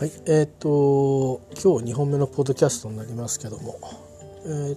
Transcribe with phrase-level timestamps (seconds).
[0.00, 3.78] はいえっ、ー、と今日2本目のポッドキャストになりますけども、
[4.46, 4.76] えー、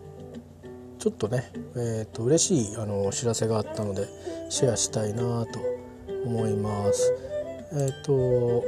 [1.00, 4.06] ちょっとね、えーと、嬉しいあのお知らせがあったので
[4.50, 5.62] シェアしたいなと
[6.26, 7.14] 思います。
[7.72, 8.66] えっ、と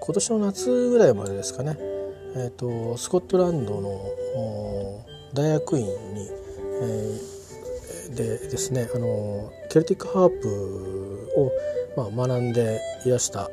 [0.00, 1.76] 今年の夏ぐらいまでですかね、
[2.34, 5.04] えーと、スコットランドの
[5.34, 6.30] 大学院に、
[6.80, 7.39] えー、
[8.14, 11.50] でですねあのケルティックハープを
[11.96, 13.50] まあ、学んでいらした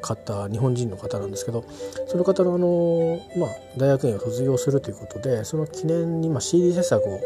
[0.00, 1.64] 方日本人の方なんですけど
[2.06, 7.20] その方のあの、まあ、大学院を卒業するということでその記念に、まあ、CD 制作を、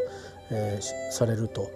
[0.51, 1.71] えー、されると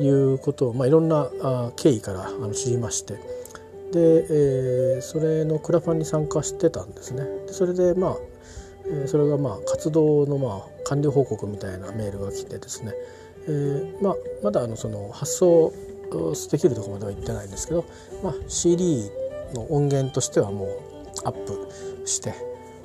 [0.00, 3.20] いうことを、まあ、いろんなあ経緯からあの知りましてで、
[3.94, 7.22] えー、それのクラファンに参加してたんですね。
[7.46, 8.16] でそれでまあ
[9.06, 12.92] それがまあ活動のまあ完了報告みたいなメールが来てですね、
[13.48, 15.72] えーまあ、まだあのその発送
[16.50, 17.84] できるところまでは行ってないんですけど、
[18.22, 19.10] まあ、CD
[19.54, 20.68] の音源としてはもう
[21.24, 21.68] アップ
[22.06, 22.34] して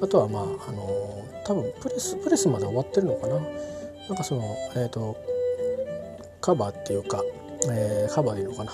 [0.01, 3.39] あとはまああの多分プレスプレスまで終わってるのかな。
[4.07, 4.43] なんかその
[4.75, 5.15] えっ、ー、と
[6.41, 7.23] カバーっていうか、
[7.69, 8.71] えー、カバーでいいのかな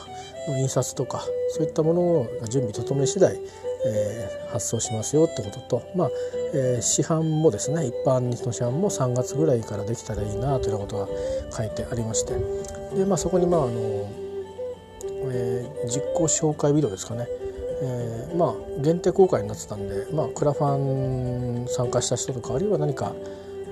[0.47, 3.39] の印刷とかそういったものが準備整い次第、
[3.85, 6.11] えー、発送しますよってこととまあ、
[6.53, 12.35] えー、市販もですね一般の市販も3月ぐらいからできたらいいなというようなことが書いてありまして
[12.95, 14.27] で、まあ、そこにまああの
[15.29, 17.27] えー、実行紹介ビデオですかね、
[17.81, 23.13] えー、まあ限定公開になってたんで、まあ、クラファン参加した人とかあるいは何か、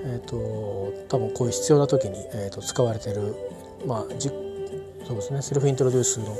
[0.04, 3.34] えーと、多分こういう必要な時に、えーと、使われてる、
[3.86, 4.30] まあ、じ
[5.06, 5.40] そうですね。
[5.42, 6.36] セルフイントロデュースの、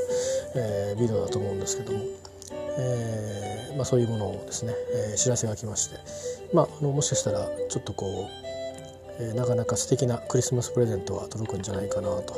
[0.56, 2.04] えー、ビデオだと思うんですけども、
[2.78, 4.74] えーまあ、そういうものをですね、
[5.10, 5.96] えー、知らせが来まして、
[6.52, 8.28] まあ、あのもしかしたらちょっとこ
[9.20, 12.34] う、えー、なかなか素敵なクリスマスプレゼントが届くんじゃないかなと、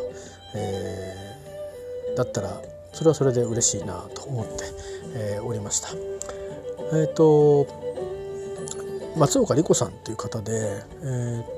[0.55, 1.29] え
[2.17, 2.61] だったら
[2.93, 4.65] それはそれで嬉しいなと思って、
[5.15, 5.89] えー、おりました。
[6.93, 7.67] え、ー、と
[9.17, 11.58] 松岡理子さんという方で、えー、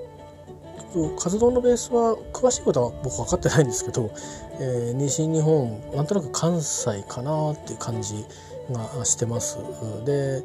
[1.16, 4.10] 活動のベースは詳しいことは僕分かってないんですけど、
[4.58, 8.24] えー、西日本なんとなく関西かなっていう感じ
[8.70, 9.58] がしてます。
[10.04, 10.42] で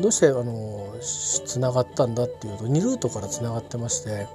[0.00, 4.26] どうしてあのつながったんだっていうと2ルートからつながってまして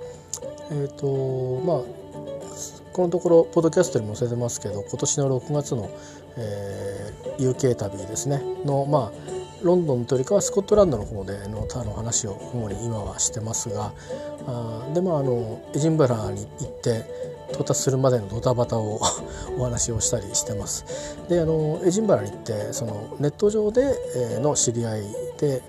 [0.72, 1.82] えっ、ー、とまあ
[2.94, 5.90] このところポッドキャストにも載せてますけど今年の6月の、
[6.38, 13.92] えー、UK 旅ですねのまあロンドンというよりかはスコットランドの方でのの話を主に今はしてますが
[14.48, 17.04] あでまああのエジンバラに行って
[17.52, 19.00] 到達するまでのドタバタを
[19.58, 21.18] お話をしたりしてます。
[21.28, 23.82] であのエジンバラに行ってそのネット上で、
[24.16, 25.02] えー、の知り合い
[25.40, 25.62] で、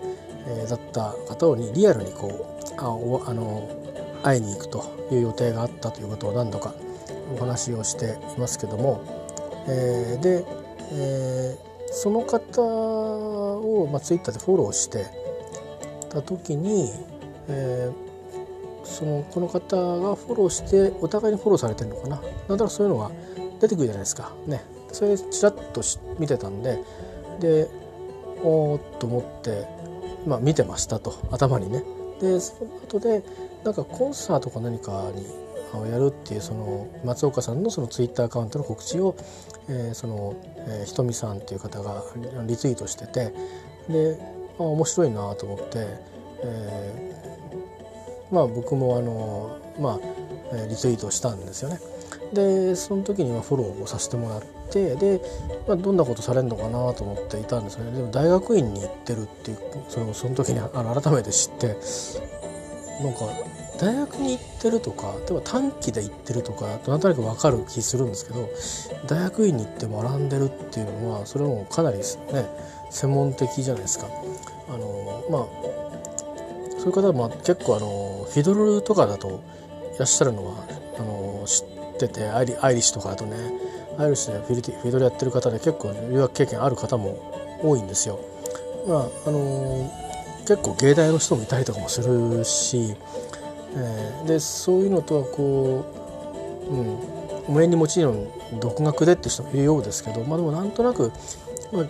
[0.46, 3.68] えー、だった方にリアルにこうあおあの
[4.22, 6.74] 会いに行くという予定があったということを何度か
[7.34, 9.02] お話をしていますけども、
[9.66, 10.44] えー、で、
[10.92, 15.06] えー、その方を、まあ、ツイッターでフォローして
[16.08, 16.90] た時に、
[17.48, 22.16] えー、そのこの方がフォローしてお互いにフォローされてるのかな？
[22.48, 23.10] なんとなくそういうのが
[23.60, 24.32] 出てくるじゃないですか。
[24.46, 24.64] ね。
[24.92, 25.82] それちらっと
[26.18, 26.82] 見てたんで。
[27.40, 27.68] で
[28.42, 29.66] おーっと思って、
[30.26, 31.14] まあ、見てましたと。
[31.30, 31.84] 頭にね。
[32.20, 33.22] でその後で
[33.64, 35.26] なんかコンサートか何かに
[35.78, 39.16] をやるっていうその松岡さんのそのツイッターアカウントの告知を、
[39.68, 40.34] え、その、
[40.68, 42.02] え、ひとみさんっていう方が
[42.46, 43.32] リツイートしてて
[43.88, 44.18] で
[44.58, 45.86] あ面白いなと思って、
[46.42, 50.00] えー、まあ僕もあのま
[50.52, 51.80] あリツイートしたんですよね。
[52.32, 55.20] でその時にフォローをさせてもらってで、
[55.66, 61.76] まあ、どんなことされるのかなと思っていたんですよねでも大学院に行ってるっていうそのその時にあの改めて知って
[63.02, 63.20] なんか
[63.80, 68.50] 大学に行ってるとか例えば短期で行ってるとかなんとなく分かる気するんですけど
[69.06, 72.04] 大学院に行って学んでるっていうのはそれもかなりね
[72.90, 74.06] 専門的じゃないですか。
[74.68, 75.46] あのまあ
[76.78, 79.40] そういう方はまあ結構あのフィドルとかだと
[79.94, 80.64] いらっしゃるのは
[80.98, 83.36] あの知っててアイリアイリッシュとかだとね
[83.98, 88.20] アイリッシュでフィフィドルやってる方で結構留学経験ある方も多いんですよ。
[88.86, 89.90] まああの
[90.46, 92.96] 結構芸大の人もいたりとかもするし
[93.76, 95.84] えー、でそういうのとはこ
[96.68, 98.28] う、うん、上にもちろん
[98.60, 101.12] 独学でって人もいるようですけど、まあ、でもなんとなく、
[101.72, 101.84] まあ、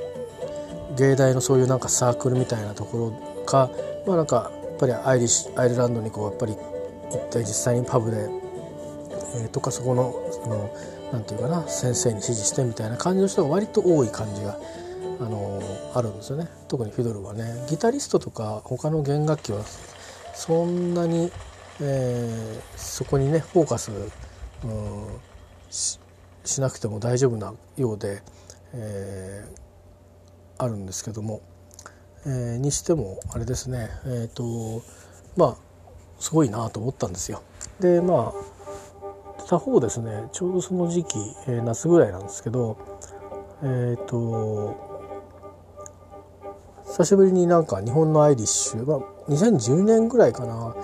[0.97, 3.71] 芸大のそういうなんかサークルみたいなところか、
[4.07, 8.29] まあ、なんかやっぱりアイリッアイルランドにこうやっぱり行って実際にパブで、
[9.43, 10.75] えー、とかそこのその
[11.13, 14.59] なんていうかな先生に指示してみたいな感じの人が割と多い感じが。
[15.21, 15.61] あの
[15.95, 19.63] あるんですよね特にフィドルはねギタリストとか他の弦楽器は
[20.35, 21.31] そんなに
[21.83, 23.91] えー、そこにねフォーカス、
[25.71, 25.99] し
[26.45, 28.23] しなくても大丈夫なようで、
[28.73, 29.45] え
[30.59, 31.41] あるんですけども、
[32.27, 34.83] えー、にしてもあれですねえっ、と
[35.37, 35.57] まあ
[36.19, 37.43] すごいなと思ったんですよ。
[37.81, 41.17] でまあ他方ですねちょうどその時期、
[41.49, 42.77] えー、夏ぐらいなんですけど
[43.63, 44.77] えっ、と
[46.87, 50.75] 久しぶりになんか日本のアイリッシュ、まあ、2010年ぐらいかな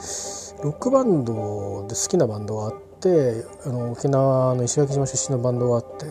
[0.62, 6.06] ロックバンドで好きなバンドがあってあの沖縄の石垣島出身のバンドがあって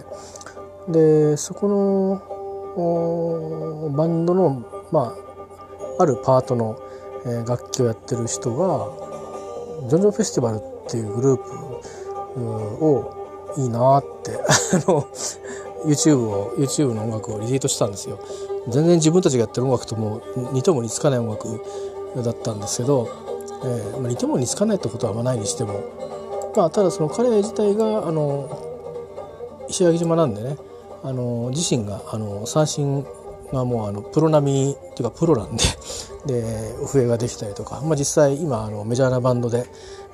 [0.92, 2.21] でそこの
[3.95, 5.15] バンドのま
[6.00, 6.80] ああるパートの、
[7.25, 8.89] えー、楽器をやってる人が
[9.89, 10.59] ジョンジョンフェスティバルっ
[10.89, 11.44] ていうグループ
[12.86, 14.39] をいいなって あ
[14.92, 15.07] の
[15.86, 18.18] YouTube を YouTube の音楽をリツイートしたんですよ。
[18.68, 20.21] 全然自分たちがやってる音楽とも
[20.51, 21.62] 似とも似つかない音楽
[22.24, 23.07] だったんですけど、
[23.65, 30.57] えーまあ、似ても似つかないってことはあまないにしても、まあ、ただその彼自体があの石垣島なんでね
[31.03, 33.06] あの自身があの三振
[33.51, 35.63] がもうあのプロ並みっていうかプロなんで
[36.25, 39.65] で笛ができたりとか、まあ、実際今あのメジャーなバンドで、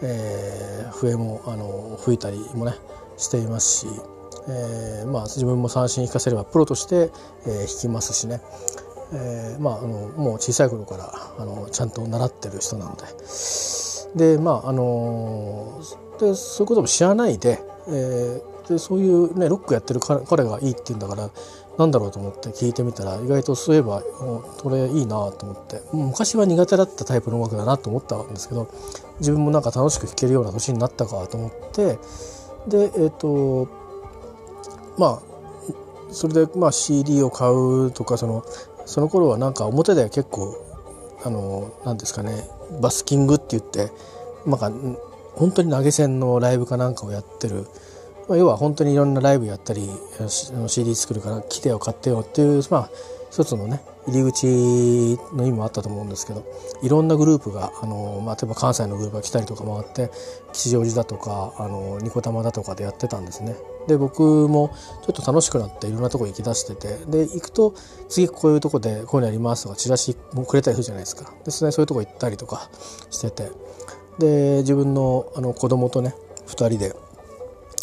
[0.02, 2.76] えー、笛もあの吹いたりもね
[3.18, 3.88] していますし。
[4.48, 7.12] えー、まあ、自分も三振弾かせればプロとして、
[7.46, 8.42] えー、弾きますしね、
[9.14, 13.04] えー、まあ、あのもう小さい頃からあのちゃんと習ってる人なので。
[14.16, 15.82] でまああの
[16.20, 21.30] でそういうことも知らないで,、えー、でそういう、ね、ロックやってる彼がいいって言うんだから
[21.78, 28.70] なんだろうと思って聞いてみたら意外とそういえばこれいいなと思って昔は苦手だったタイプの音楽だなと思ったんですけど
[29.20, 31.98] 自分もなんか楽しく弾けるような年になったかと思って
[32.68, 33.70] でえっ、ー、と
[34.98, 35.32] まあ
[36.12, 38.44] それでまあ CD を買うとかその
[38.92, 40.54] その頃はなんか表で結構
[41.24, 42.44] あの何ですかね
[42.82, 43.90] バスキングって言って
[44.46, 44.70] なんか
[45.34, 47.68] 本当に投げ銭のライブかなんかをやってる、
[48.28, 49.90] まあ、要は本当にいろんなライブやったり
[50.68, 52.90] CD 作るから来てよ買ってよっていうまあ
[53.32, 54.46] 一つのね入り口
[55.36, 56.44] の意味もあったと思うんですけど
[56.84, 60.12] いろんなグループがあの、まあ、例えば関西のグループが来たりとかもあって
[60.52, 63.56] 吉祥寺だとかあのニコタマだとかでやってたんですね。
[63.88, 64.76] で僕も
[65.06, 67.74] ちょっと楽しくなっていろんなとこ行きだしててで行くと
[68.10, 71.34] 次こういうとこでこういうのやりますとかチラシもくれたりするじゃないですか。
[71.44, 72.70] ですねそういうとこ行ったりとか
[73.10, 73.52] してて。
[74.20, 76.14] で自分のあの子供とね
[76.48, 76.94] 2人で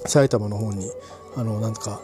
[0.07, 0.91] 埼玉の方に
[1.37, 2.01] あのなんか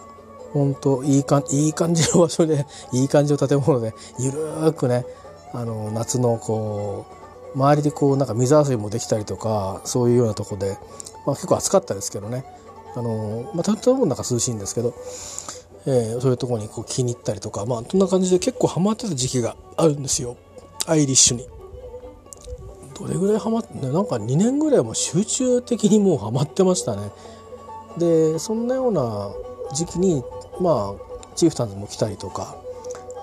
[0.52, 5.06] 本当いいかいい感じの場所で いい感じの建物でゆるーくね
[5.52, 7.06] あの夏のこ
[7.54, 10.78] う周りでこうなんか水遊びもできたりとかそういうようなとこで、
[11.26, 12.44] まあ、結構暑かったですけどね。
[12.96, 14.94] あの、まあ、建物の中涼しいんですけど、
[15.86, 20.36] えー、そういうところにこう気に入ったりとかまあそんな感じで結構ハマってた時期があるんですよ
[20.86, 21.48] アイリッシュに。
[22.98, 27.10] どれぐらいハマってなんか2年ぐらいも集中的にもうハマってましたね。
[27.98, 29.32] でそんなような
[29.74, 30.22] 時期に
[30.60, 32.56] まあチーフタンズも来たりとか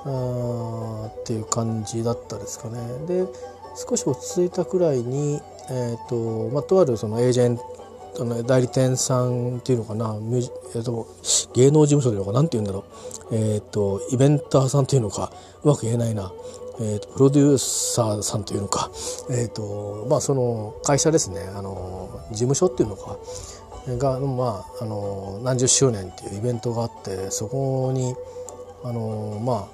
[0.06, 2.80] あっていう感じだったですかね。
[3.08, 3.26] で
[3.76, 5.40] 少し落ち着いたくらいに、
[5.70, 7.60] えーとまあ、とあるそのエージェン
[8.16, 10.16] トの代理店さんっていうのかな、
[10.76, 11.08] えーと、
[11.54, 12.86] 芸能事務所というのか何て言うんだろ
[13.32, 15.32] う、えーと、イベンターさんというのか
[15.64, 16.32] うまく言えないな、
[16.80, 18.92] えーと、プロデューサーさんというのか、
[19.30, 21.42] えーとまあ、その会社ですね。
[21.56, 23.18] あの事務所っていうのか。
[23.88, 28.16] が、まあ、あの何十周年っていうイベントがあってそこに
[28.84, 29.68] あのま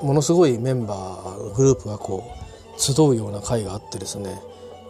[0.00, 2.24] あものすごいメンバーグループがこ
[2.76, 4.40] う集うような会があってですね。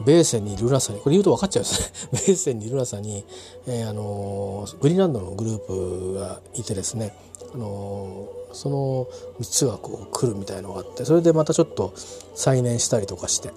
[0.05, 2.09] ベーセンにルナサにこれ言うと分かっちゃうんですね。
[2.13, 3.25] ベーセンにルナサに、
[3.67, 7.15] えー、あのグリーンランドのグループがいてですね。
[7.55, 9.09] あのその
[9.41, 11.93] 3つがこう来るみたいのがあってそれでまたちょっと
[12.35, 13.51] 再燃したりとかして、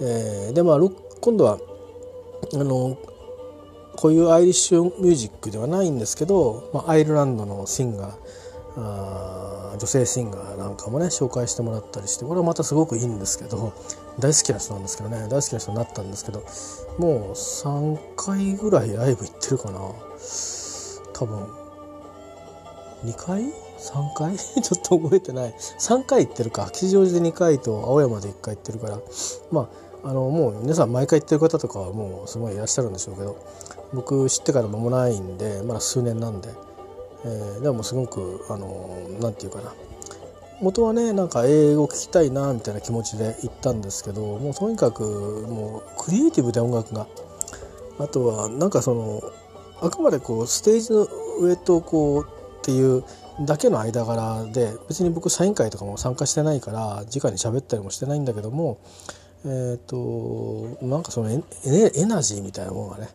[0.00, 0.78] えー、でまあ
[1.20, 1.58] 今度は
[2.52, 2.96] あの
[3.96, 9.43] こういうアイリッシュミュージックではないんですけど、まあ、アイルランドのシンガー
[9.76, 13.72] 女性シンガーなんかもね紹介してもらったりしてこれはまたすごくいいんですけど
[14.18, 16.44] 大好きな人なんですけどね大好きな人になったんですけど
[16.98, 19.80] もう3回ぐらいライブ行ってるかな。
[21.12, 21.46] 多分
[23.04, 23.52] 2回 ?3
[24.16, 24.36] 回？
[24.38, 25.54] ちょっと覚えてない。
[25.78, 26.70] 3回行ってるか。
[26.72, 29.00] 吉祥寺で2回と青山で1回行ってるから。
[29.50, 33.36] まああのもう皆さん毎回行ってる方とかはもうすごいいらっしゃるんでしょうけど
[33.94, 36.50] 僕知ってから間もないんでまだ数年なんで、
[37.24, 39.72] えー、でもすごくあの何て言うかな。
[40.60, 45.02] 元はねなんか英語聞きたいなみたいな気持ちで行ったんですけどもうとにかく
[45.48, 47.06] もうクリエイティブで音楽が。
[47.98, 49.22] あとはなんかその
[49.80, 51.06] あくまでこうステージの
[51.40, 52.28] 上とこう
[52.58, 53.04] っていう
[53.40, 58.78] だけの間柄で別に僕サイン会とかも参加してないから直に喋ったりもしてないんだけども
[59.44, 61.42] えっ、となんかそのエ
[61.94, 63.08] エナジーみたいなものがね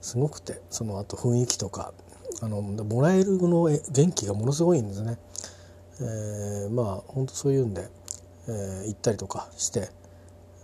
[0.00, 1.92] すごくてその後雰囲気とか
[2.40, 5.18] あのもらえるの元気がものすごいんですね。
[6.00, 7.88] えー、まあ本当そういうんで、
[8.48, 9.90] えー、行ったりとかして。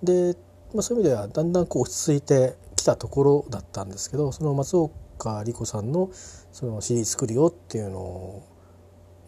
[0.03, 0.37] で、
[0.75, 6.11] まあ、そういう意味ではだんだんこう落ち着いてきたところだったんですけどその松岡莉子さんの
[6.53, 8.43] その CD 作るよっていうの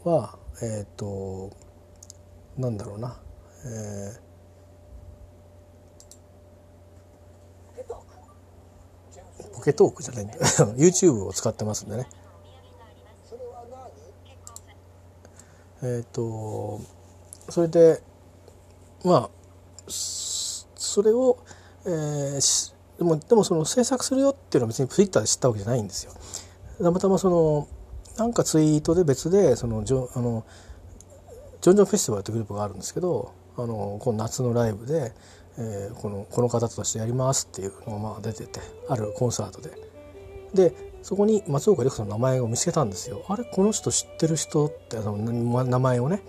[0.04, 1.50] はえっ、ー、と
[2.58, 3.18] なんだろうな、
[3.64, 4.28] えー
[9.58, 10.34] ポケトークじゃないんだ。
[10.78, 12.08] YouTube を使ってますんでね。
[15.82, 16.80] えっ、ー、と
[17.48, 18.02] それで
[19.04, 19.30] まあ
[19.86, 21.38] それを、
[21.86, 26.12] えー、でもでもその制作するよっていうのは別に Twitter で知ったわけじゃないんですよ。
[26.82, 27.68] たまたまその
[28.16, 30.44] なんかツイートで別でそのジョあの
[31.60, 35.12] ジョンジョンフェスティバルというグループがあるんですけどあのこの夏のライブで、
[35.58, 39.70] えー、このこの方としてやりますっていうのがまあ出ててあるコンサートで。
[40.54, 43.24] でそこに松岡莉子さんの名前を見つけたんですよ。
[43.28, 46.20] あれこの人知ってる人ってあの名前をね。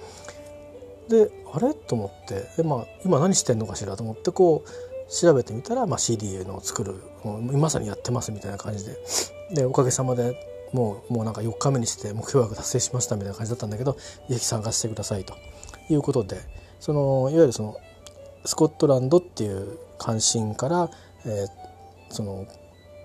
[1.10, 1.74] であれ？
[1.74, 2.50] と思って。
[2.58, 3.98] で、まあ、今何してんのかしら？
[3.98, 6.96] と思ってこう調べてみたら、まあ、CD の作る
[7.58, 8.98] まさにやってますみたいな感じで。
[9.54, 10.36] でおかげさまで
[10.72, 14.00] もうもうなんか4日目にして目標額達成しましたみたいな感じだったんだけどぜ
[14.30, 15.34] ひ参加してくださいと。
[15.90, 16.38] いうことで。
[16.80, 17.78] そのいわゆるその
[18.46, 20.90] スコットランドっていう関心から、
[21.26, 22.48] えー、その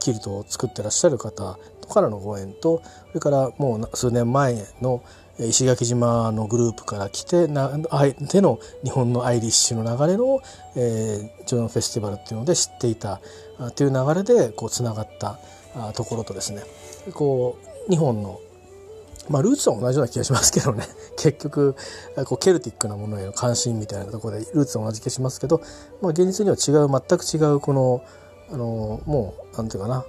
[0.04, 1.58] キルトを作ってらっしゃる方
[1.88, 5.02] からのご縁とそれからもう数年前の
[5.38, 10.40] 石垣島のグループから来てなでの日本のアイリッシュの流れの、
[10.76, 13.20] えー、ジョンフェスティバルっていうので知っていた
[13.74, 15.38] という流れでこうつながった
[15.94, 16.62] ところとですね。
[17.12, 17.58] こ
[17.88, 18.40] う日本の
[19.28, 20.86] まあルーツは同じような気がしますけどね。
[21.16, 21.74] 結局
[22.26, 25.60] こうケルティックなものへの関心みたいなところでルーツは同じ気がしますけど、
[26.00, 28.02] まあ、現実には違う全く違うこの
[28.50, 30.04] あのもうなんていうかな、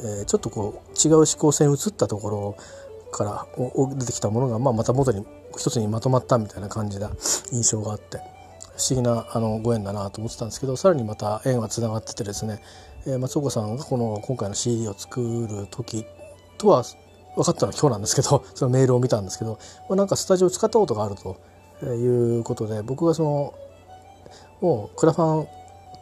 [0.00, 2.56] えー、ちょっとこう違う思考線移ったところ
[3.10, 3.46] から
[3.96, 5.24] 出てきたものが、まあ、また元に
[5.56, 7.10] 一つにまとまったみたいな感じな
[7.52, 8.32] 印象があって。
[8.76, 12.62] 不思議なあのご縁だなと思ってたんですけどさらにまた縁がつながっててですね、
[13.06, 16.06] えー、松岡さんがこの今回の CD を作る時
[16.58, 16.82] とは
[17.36, 21.36] 分かったのは今日なんですけど そのメールを見たんですけど、まあ、なんかスタジオを使ったことがあると
[21.86, 23.54] いうことで僕がその
[24.60, 25.48] もうクラファン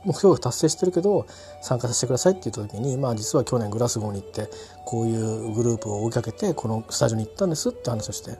[0.04, 1.26] 目標が達成してるけど
[1.62, 4.48] 参加させてくださいって言った時に、まあ、実は去年グラスゴーに行って
[4.84, 8.38] こういうグループを追いかけてこのスタジオに行ったんですって話をして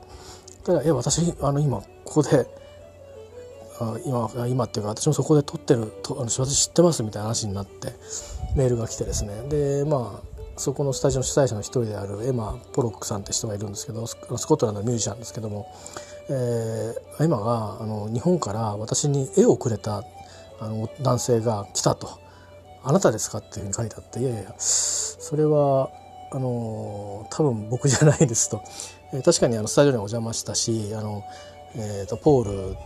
[0.63, 2.47] たら「え私あの今ここで
[4.05, 7.93] 今今っていうか私もそこで撮ってるとあの私知ってます」みたいな話になって
[8.55, 9.43] メールが来てですね。
[9.49, 15.67] でまあそこのスタジオの主催者の一人であるエマ・ポロックさんって人がいるんですけどスコットランドのミュージシャンですけども、
[16.29, 20.03] えー、エマがあの日本から私に絵をくれた
[20.61, 22.19] あの男性が来たと
[22.83, 25.89] 「あなたですか?」っていうふうに書いてあって「いやいやそれは
[26.31, 28.61] あの多分僕じゃないですと」
[29.11, 31.23] えー、確かにあのスタジオにお邪魔したしあの、
[31.75, 32.77] えーと、ポール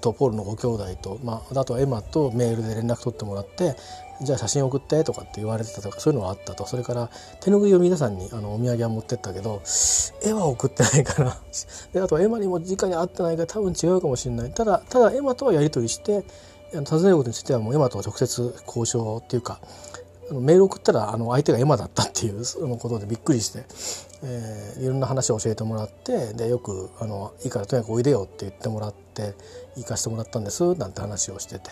[0.00, 3.76] とポールのご兄弟と、まあ、あとはエマとメールで連絡取ってもらって
[4.22, 6.66] じゃあ写真送ってとかって言われてたとかそういうのはあったと。
[6.66, 9.62] それから手拭いを皆さんにあのお土産は持ってったけど
[10.24, 11.36] 絵は送ってないから
[11.92, 14.50] であとはエマにも直に会ってないから多分違うかもしれない。
[14.50, 16.24] ただただエマとはやり取りして
[16.84, 19.60] 尋ねることについてはもうエマと直接交渉っていうか
[20.32, 23.64] メール送ったらあの相手がエマだったっていうそのことでびっくりして、
[24.24, 29.34] えー、いろんな話を教えてもらってでよくあの「いいからとにかくおいでよ」って言ってもらって
[29.76, 31.70] 行かしてもらったんですなんて話をしてて。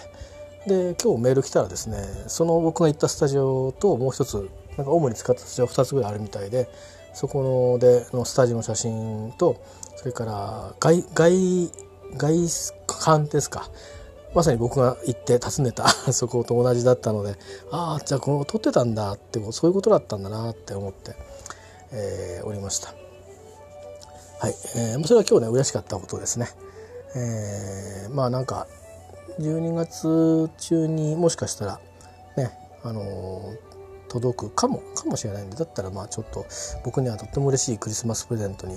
[0.66, 6.70] で今日メール来たらですねその僕が行ったスタジオともう一つなんか主に使ったスタジオ2つぐらいあるみたいで
[7.12, 9.62] そこのでのスタジオの写真と
[9.96, 11.70] それから外外
[12.16, 12.48] 外
[12.86, 13.68] 観ですか。
[14.34, 17.36] まさに僕が行って訪ねた そこと同じだったので
[17.70, 21.14] ああじゃあこの撮ってたんだってそういうことだったんだなって思って、
[21.92, 22.94] えー、おりました。
[24.40, 26.48] はい、えー、それは今日ね嬉しかったことですね。
[27.16, 28.66] えー、まあなんか
[29.38, 31.80] 12月中にもしかしたら
[32.36, 33.56] ねあのー、
[34.08, 36.44] 届くかもかもしれないんでだったらまあちょっと
[36.84, 38.76] 僕にはとっても嬉しいクリスマスプレゼントに、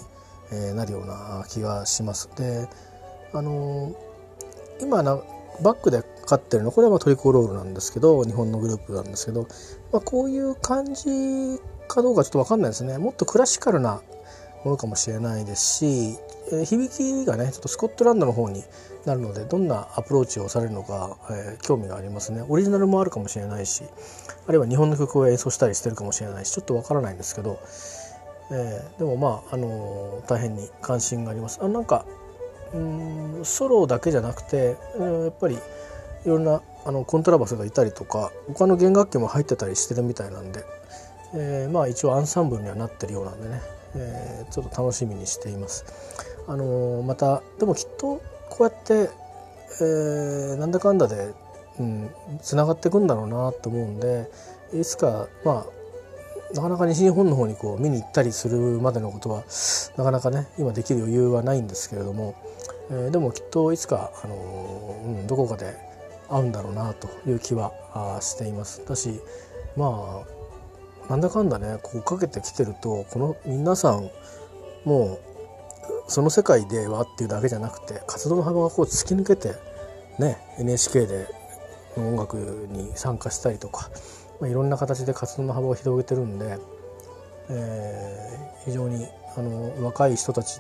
[0.51, 2.29] えー、なるような気がします。
[2.35, 2.67] で
[3.33, 3.95] あのー、
[4.81, 5.19] 今な
[5.61, 6.71] バックで飼ってるの？
[6.71, 9.47] これはまトリコロールなんですけど日本のグループなんですけど、
[9.91, 12.97] まあ、こういう感じかどうかちょっと分かんないですね。
[12.97, 14.01] もっとクラシカルな
[14.65, 16.17] ものかもしれないですし、
[16.51, 18.63] えー、響きがねちょっとスコットランドの方に
[19.05, 22.43] なるのでどんなアプローチをされるのか、えー、興味がありますね。
[22.47, 23.83] オリジナルもあるかもしれないし
[24.47, 27.59] あるいは日本の曲を演奏したりしてるかもしれないしちょっと分からないんですけど、
[28.51, 31.59] えー、でもまあ、あの大変に関心があります。
[31.61, 32.05] あなんか
[32.73, 35.59] うんソロだけじゃなくて、やっぱりい
[36.25, 40.63] ろんなあのコントラバスがいたりとか他の弦楽器も入ってたりしてるみたいなんで、
[41.33, 43.61] えー、まあ一応アンサンブルにはなってるようなんでね、
[43.95, 45.85] えー、ちょっと楽しみにしています。
[46.47, 49.09] あのまたでもきっとこうやって、
[49.81, 51.33] えー、なんだかんだで
[51.79, 52.09] うん、
[52.41, 54.29] つながっていくんだろうなと思うんで
[54.73, 59.43] いつかまあなかなか西日本の方にこう見に行ったりするまでのことは
[59.97, 62.35] なかなかね今できる余裕はないんですけれども、
[62.89, 65.75] えー、でもきっといつか、あのー、うん、どこかで
[66.29, 68.85] 会うんだろうなという気はあしています。
[68.85, 69.19] だし
[69.75, 74.09] まあなんだかんだねこうかけてきてるとこの皆さん
[74.83, 75.19] も
[76.07, 79.55] うその世界ではっていうだけじゃなくて活動の幅がこう突き抜けて
[80.19, 81.27] ね NHK で
[81.95, 82.35] 音楽
[82.71, 83.89] に参加したりとか、
[84.39, 86.57] まあ、いろんな形で活動の幅を広げてるんで、
[87.49, 90.59] えー、非常にあの若い人たち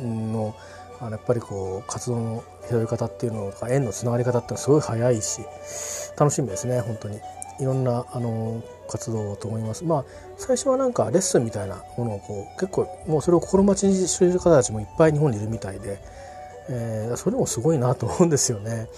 [0.00, 0.54] の
[1.00, 5.42] あのやっぱりこう活動の広げ方っていうのが縁のつながり方っていうのはすごい早いし
[6.18, 7.20] 楽しみですね本当に
[7.60, 10.04] いろんなあの活動と思いますまあ
[10.36, 15.98] 最初はなんかレッスンみたいなものをこう結構もうそれを心待ちにしている方たちもいっぱい日本にいるみたいで、
[16.68, 18.88] えー、それもすごいなと思うんですよね。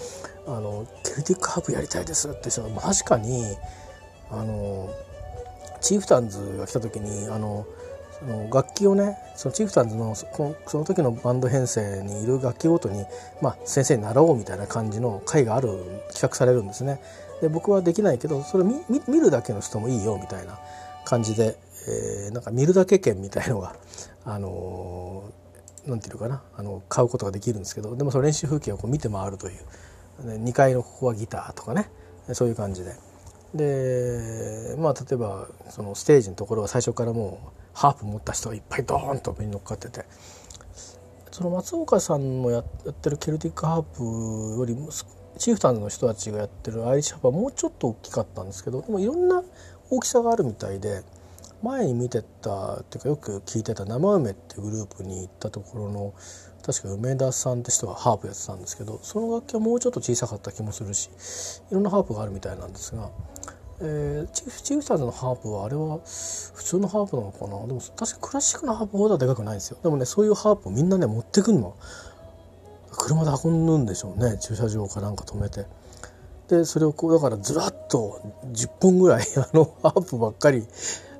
[0.46, 3.44] あのケルティックハープやりたいですって人が確かに
[4.30, 4.88] あの
[5.80, 7.66] チーフタンズが来た時にあの
[8.20, 10.26] その楽器をねそのチーフタンズのそ
[10.78, 13.04] の時のバンド編成にいる楽器ごとに、
[13.40, 15.68] まあ、先生に習おうみたいな感じの会がある
[16.08, 17.00] 企画されるんですね。
[17.40, 18.74] で僕はできないけどそれ見
[19.06, 20.58] 見るだけの人もいいよみたいな
[21.04, 21.56] 感じで、
[21.88, 23.76] えー、なんか見るだけ券みたいのが、
[24.24, 29.58] あのー、なんていうかなあの買うことができるんですけどでもその練習風景をこう見て回るという。
[30.24, 31.88] 2階のここはギターとかね
[32.32, 32.94] そういう感じで
[33.54, 40.04] でまあ例えばそのステージのところは最初からもうハープ持った人がいっぱいドーンと上に乗っかってて。
[41.30, 44.88] その松岡さんのやってるケルティックハープよりも
[45.38, 49.44] チーフタンズの人たちがやってるアイリッシュハープはもうちょっと大きかったんですけどでもいろんな
[49.88, 51.02] 大きさがあるみたいで
[51.62, 56.14] 前に見てたっていうかよく聞いてた生梅っていうグループにいたところの
[56.66, 61.08] 確か梅田さんって人がハープやってたんですけどその楽器はもうちょっと小さかった気もするし
[61.70, 63.10] いろんなハープがあるみたいなんですが、
[63.80, 65.98] えー、チーフチーフタンズのハープはあれは
[66.54, 67.66] 普通のハープなのかな？
[67.66, 71.76] でも確かクラシックのハープほどはでかくないんですよでもねそういうハープをみんなね持ってくんの
[72.90, 75.66] 車で運ぶんでしょうね駐車場かなんか止めて。
[76.48, 80.66] でそれをこうだからずらっと10本ぐらい あのハープばっかり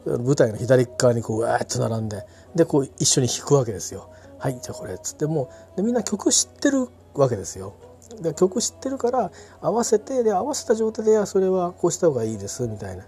[0.06, 4.08] 舞台の左側にこうわーっと並んででこう一緒に弾くわけですよ。
[4.38, 7.74] はいじゃあこれっつってもでみんな曲知ってるわけですよ。
[8.20, 13.04] で曲知ってるから合わせてで合わせた状態でそれはこうした方がいいですみたいな、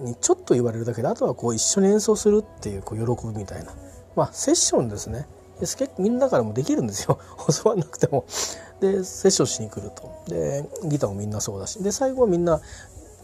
[0.00, 3.72] えにちょっと言われるだけであとはこう一緒に演奏するっていうこう喜ぶみたいな。
[4.14, 5.26] まあセッションですね。
[5.60, 7.18] 結構みんなからもできるんですよ。
[7.62, 8.24] 教わんなくても。
[8.80, 10.10] でセッションしに来ると。
[10.28, 11.82] でギターもみんなそうだし。
[11.82, 12.60] で最後はみんな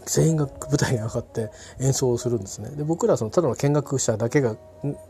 [0.05, 4.55] 全員が舞台に上がって演奏をするんですねで僕らそのただの見学者だけが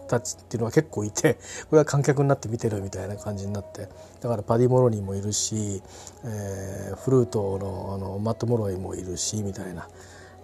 [0.07, 1.35] たちっていうのは結構いて
[1.69, 3.89] これは観客になって見てるみたいな感じになって
[4.21, 5.81] だからパディ・モロニーもいるし、
[6.23, 9.87] えー、フルートのあのマット・モロイもいるしみたいな、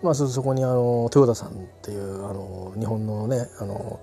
[0.02, 4.00] まあ、そこにあの豊田さんっていうあの日本のねあの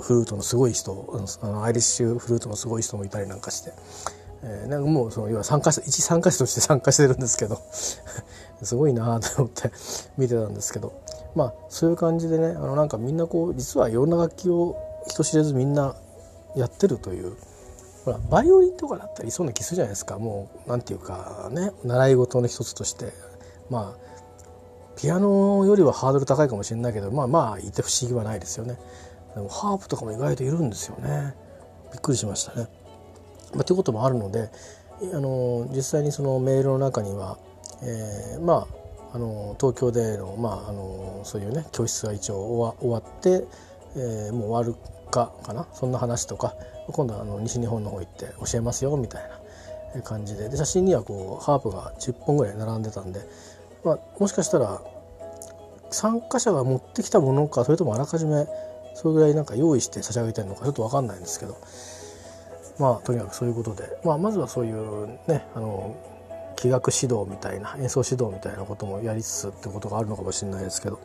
[0.00, 3.72] フルートのすごい人あのアイリッシュフルートのすごい人もいたりなんかして。
[4.42, 7.60] えー、なんかもうその要は参加者一参加者として参加してるんですけど
[8.62, 9.70] すごいなと思って
[10.16, 10.92] 見てたんですけど
[11.34, 15.94] まあそういう感じでねあのなんかみんなこう実はいろんな楽器を人知れずみんな
[16.54, 17.36] やってるという
[18.04, 20.18] ほらバイオリンとかだったらいそうな気するじゃないですか。
[20.18, 23.12] もうなんていうかね習い事の一つとして。
[23.70, 24.08] まあ
[24.96, 28.76] ピアノよりはハードル高いかもしれないけどまあまあいて不思議はないですよね。
[29.34, 31.34] でもハープとかも意外といるんですよね。
[31.92, 32.68] びっくりしましたね。
[33.54, 34.50] まあ、ということもあるので
[35.00, 37.38] あの実際にそのメールの中には、
[37.82, 43.46] えー、まああの東京での,、まあ、あのそういうね教室が一応終わって、
[43.96, 44.76] えー、もう終わる
[45.10, 45.66] かかな？
[45.72, 46.54] そんな話とか
[46.88, 49.22] 今度はあの西日本の方行って教えますよみたい
[49.94, 50.48] な感じで。
[50.48, 53.20] で写真にはこうハープが10本ぐらい並んでたんで、
[53.84, 54.82] まあ、もしかしたら
[55.90, 58.46] 参加者が持ってきたものかそれともあらかじめ
[58.94, 61.56] それぐらいなんか用意して差し上げてるのかちょっと分かんないんですけど
[62.78, 65.96] まあとにかくそういうことで、まあ、まずはそういうねあの
[66.56, 70.98] 器楽指導みたいな演奏指導みたいなこともやりつつってことがあるのかもしれないですけど、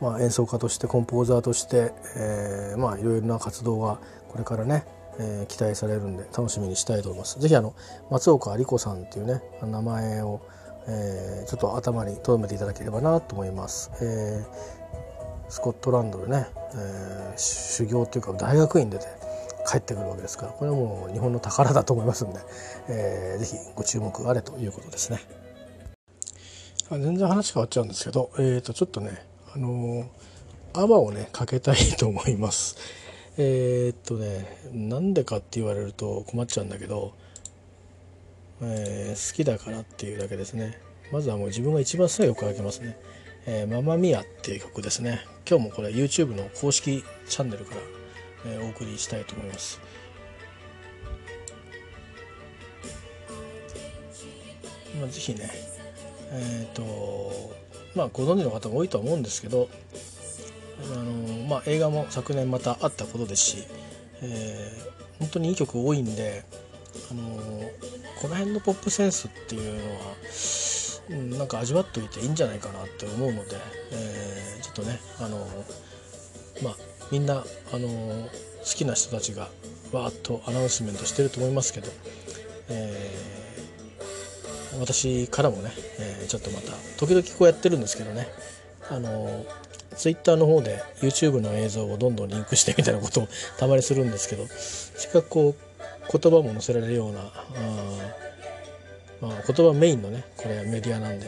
[0.00, 4.84] まあ、演奏家としてコンポーザーとして、えー、まあいろいろな活動がこれからね、
[5.20, 7.38] えー、期待されるんで楽しみにしたいと思います。
[7.38, 7.74] ぜひあの
[8.10, 10.40] 松岡理子さんっていうね名前を、
[10.88, 13.92] えー、ちょっと頭に留めていただければなと思います。
[14.02, 19.06] えー、スコットランドでね、えー、修行というか大学院でて
[19.66, 22.40] 帰ってくるわけですからこれはもう日本の宝だと思いますんで、
[22.88, 25.20] えー、ぜひご注目あれということですね。
[26.90, 32.76] 全然話変わっちゃうんですけど、えー、とちょっとね、あのー、アバをねかけたいと思います。
[33.38, 37.14] えー、っとねなんでかって言われると困っちゃうんだけど、
[38.62, 40.80] えー、好きだからっていうだけですね。
[41.12, 42.98] まずはもう自分が一番最後から開けますね
[43.46, 45.20] 「えー、ママミア」っていう曲ですね。
[45.48, 47.80] 今日もこれ YouTube の公式チャンネルから、
[48.46, 49.80] えお送りしたいと思います。
[55.00, 55.50] まあ、ぜひね
[56.32, 57.54] えっ、と
[57.94, 59.68] まあご存知の方も多いとは思うんですけど
[60.92, 63.64] あのまあ、映画も昨年またあったことですし、
[64.22, 66.44] えー、本当にいい曲多いんで、
[67.10, 67.22] あの
[68.20, 70.14] この辺のポップセンスっていうのは、
[71.10, 73.56] うん、なんか味わっといていいんじゃないかなって思うので、
[73.92, 75.46] えー、ちょっとね、あの
[76.62, 76.76] まあ、
[77.10, 78.28] みんな、あの好
[78.64, 79.48] きな人たちが
[79.92, 81.88] わーっとアナウンスメントしてると思いますけど、
[82.68, 88.26] えー、私からもね、えー、ちょっとまた時々こうやってるんですけどね
[88.90, 89.46] あの
[89.96, 97.32] ツイッターの方で YouTube の映像をどんどんリンクしてみたいなことをたまにするんですけどせっかくこう言葉も載せられるようなあ、
[99.20, 101.26] まあ、言葉メインのねこれメディアなんで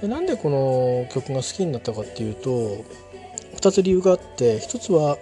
[0.00, 2.84] でなんでこの曲が好きになったかっていうと
[3.56, 5.16] 2つ理由があって1つは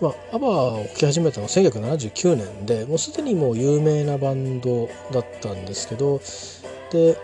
[0.00, 6.22] まあ、アバーを聴き始めたのは1979年でもうすでにもう有名なバンドだったんですけど
[6.90, 7.18] で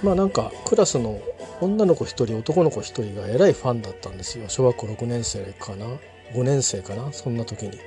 [0.00, 1.20] まあなんかクラスの
[1.60, 4.48] 女の子1人男の子1人がえらいファンだったんですよ。
[4.48, 5.86] 小学校6年生かな
[6.32, 7.12] ？5年生かな？
[7.12, 7.78] そんな時に、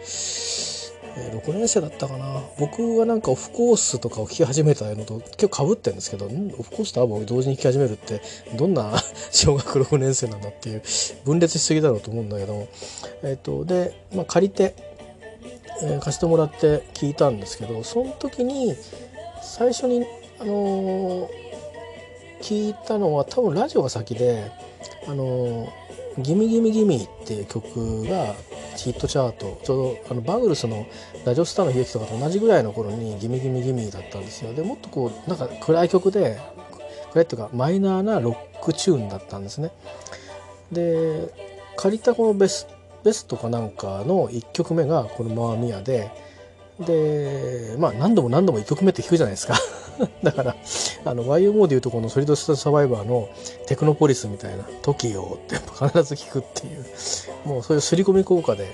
[1.20, 2.42] えー、6年生だったかな。
[2.60, 8.22] 僕はなんかオフコースとかを聴き始めたのと結構かぶってるんですけどオフコースとアバを同時に聴き始めるって
[8.56, 8.94] どんな
[9.32, 10.82] 小学6年生なんだっていう
[11.26, 12.68] 分裂しすぎだろうと思うんだけど
[13.24, 14.76] え、ー、とで、まあ、借りて、
[15.84, 18.76] えー、貸してもらって聞いたんですけどその時に
[19.42, 20.06] 最初に
[20.40, 21.48] あのー
[22.42, 24.52] 聞いたのは多分ラジオが先で
[25.08, 25.68] あの
[26.18, 28.36] 「ギミギミギミ」っていう曲が
[28.76, 30.86] ヒットチャートちょうどあのバグルスの
[31.26, 34.54] 「ラジオスターの悲劇」とかと同じぐらいの頃に「ギミギミギミ」だったんですよ。
[34.54, 36.38] でもっとこうなんか暗い曲で
[37.12, 39.72] 暗いっていうかマイナーなロックチューンだったんですね。
[40.72, 41.30] で
[41.76, 42.68] 借りたこのベス
[43.04, 46.12] ベストかなんかの1曲目がこの「マーミヤで」
[46.80, 49.56] でまあ何度も何度も1曲目って弾くじゃないですか。
[50.24, 50.56] だから
[51.06, 53.30] あの YMO でいうとこのソリッドスタサバイバーの
[53.66, 56.86] テクノポリスみたいな「TOKIO」って必ず聞くっていう
[57.46, 58.68] もうそういう刷り込み効果で、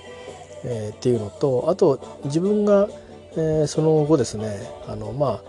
[0.64, 2.88] えー、っていうのとあと自分が、
[3.36, 5.42] えー、その後ですねあのまあ、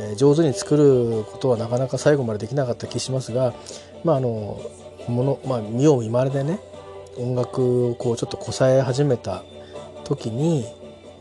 [0.00, 3.54] えー、上手に作ることはなかなか最後までできなかった気しますが
[4.02, 4.60] まああの
[5.08, 6.58] もの、まあ、見よう見まれでね
[7.16, 9.44] 音楽をこうちょっとこさえ始めた
[10.04, 10.66] 時に、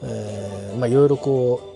[0.02, 1.73] えー、まあいろいろこう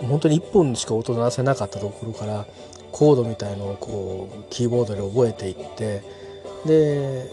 [0.00, 2.46] 本当に1本しか音鳴せなかったところから
[2.92, 6.02] コードみたいのをこうキーボードで覚えていって
[6.66, 7.26] で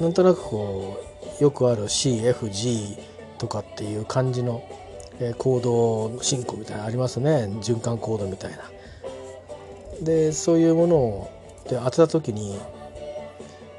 [0.00, 1.02] なんとなくこ
[1.40, 2.98] うよくある CFG
[3.38, 4.62] とかっていう感じの
[5.38, 8.58] コード進行みたいなのありますね循環コードみたいな。
[10.02, 11.30] でそういうものを
[11.68, 12.58] で当てた時に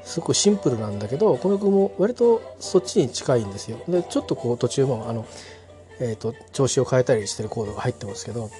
[0.02, 3.78] すごくシンプルなんだけどこの曲も割とそっちに近いんですよ。
[3.88, 5.24] でちょっとこう途中もあの
[6.00, 8.50] えーと、調子を変えたりしてるコードが入ってますけど。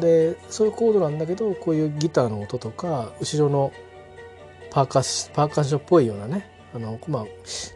[0.00, 3.72] でそういうコードなんだけどこういうギターの音とか後ろの
[4.70, 7.24] パーカッパーカッションっぽいようなねあのまあ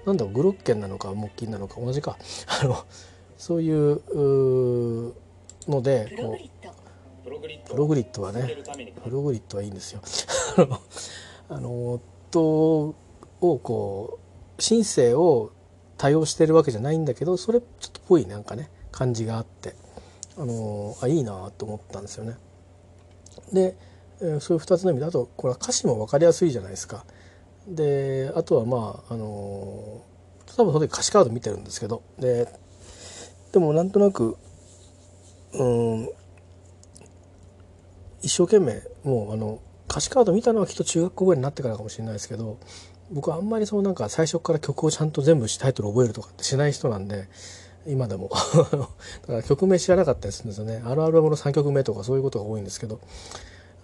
[0.07, 2.17] なんだろうグロッケンなのか木琴なのか同じか。
[2.63, 2.85] あの
[3.37, 5.15] そういう
[5.69, 7.49] のでこうプログ
[7.97, 8.23] リッド。
[8.23, 8.43] はね
[9.03, 10.01] プログリッドはいいんですよ。
[11.51, 12.01] あの
[12.31, 12.95] 音
[13.41, 14.21] をこ
[14.59, 15.53] うシンセを
[15.99, 19.75] 多用してるわけじゃないんだけどそれちょっとぽいなんかね感じがあって
[20.39, 22.37] あのあいいなと思ったんですよね。
[23.53, 23.77] で、
[24.21, 27.05] えー、そういう2つの意味であとこれは歌詞も分かりやすいじゃないですか。
[27.67, 32.49] であとはまああの多分その時歌詞カード見てるんですけどで
[33.53, 34.37] でもなんとなく
[35.53, 36.09] うん
[38.23, 42.59] 一生懸命もうあの歌詞カード見たのはきっと中学校ぐらいになってからかもしれないですけど
[43.11, 47.29] 僕はあんまりそうなんか最初から曲をちゃんと全部タイトル覚えるとかってしない人なんで
[47.87, 48.31] 今でも。
[49.23, 50.83] だから曲名知らなかったりするんですよね。
[50.85, 53.01] あるアルバムの3曲目とかそういうことが多いんですけど。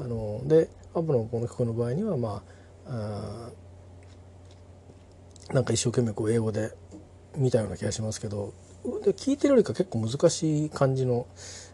[0.00, 2.42] あのでアブのこの曲の場合にはま
[2.86, 3.50] あ
[5.50, 6.72] あなんか一生懸命こう英語で
[7.36, 8.52] 見たような気がしますけど。
[9.04, 11.28] で聞いてるよりか結構難しい感じの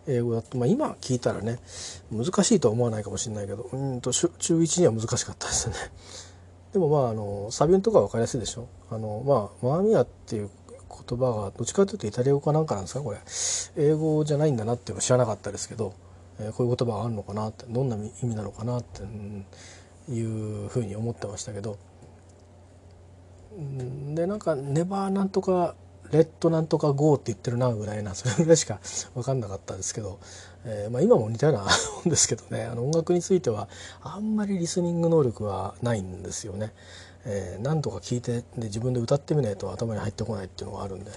[0.06, 1.58] 英語だと、まあ、今聞いたらね
[2.12, 3.62] 難しいとは思わないかもしれないけど。
[3.72, 5.74] うんと中1には難しかったですね。
[6.72, 8.68] でもまああのサビンとか分かりやすいでしょ。
[8.90, 10.50] あのまあマーミアっていう
[11.08, 13.00] 言葉がどっちかというとイタリア語かなんかなんですか？
[13.00, 13.18] これ。
[13.76, 15.94] 英語じゃないんだなっていうの知らなかったですけど、
[16.38, 19.02] えー、こういう言葉があるのかなってどんな意味なのかなって、
[20.10, 21.78] いうふうに思ってましたけど。
[24.14, 25.74] でなんか「ネバーなんとか
[26.12, 28.78] レッドなんとか GO」って言ってるなぐらいなそれぐらいしか
[29.14, 30.20] 分かんなかったですけど、
[30.70, 31.68] えーまあ、今も似たような も
[32.04, 33.68] んですけどねあの音楽については
[34.02, 36.72] あんまりリスニング能力はないんですよね。
[37.24, 41.10] えー、何度か聞いてで自分で歌ってみないと頭に入ってこないっていうのがあるんで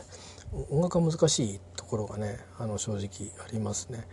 [0.71, 4.07] 音楽は難しいところがねあの正直ありますね。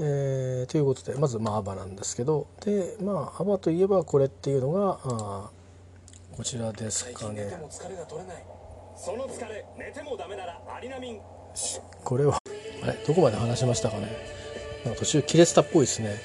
[0.00, 5.50] えー、ということでまずまあアバなんですけどでまあアバといえばこれっていうのがあ
[6.36, 7.50] こちらですかね。
[8.96, 11.20] その疲れ寝てもダメならアリナミン
[12.04, 12.36] これは
[12.82, 12.92] あれ？
[13.06, 14.37] どこまで話しましたかね？
[14.84, 16.16] なんか途中切れてたっぽいですね。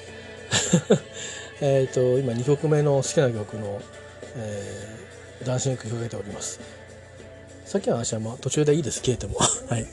[1.60, 3.80] えっと今2曲目の好きな曲の、
[4.36, 6.60] えー、ダンシングかけております。
[7.64, 9.00] さっきの話はまあ途中でいいです。
[9.00, 9.38] 消えても。
[9.68, 9.86] はい。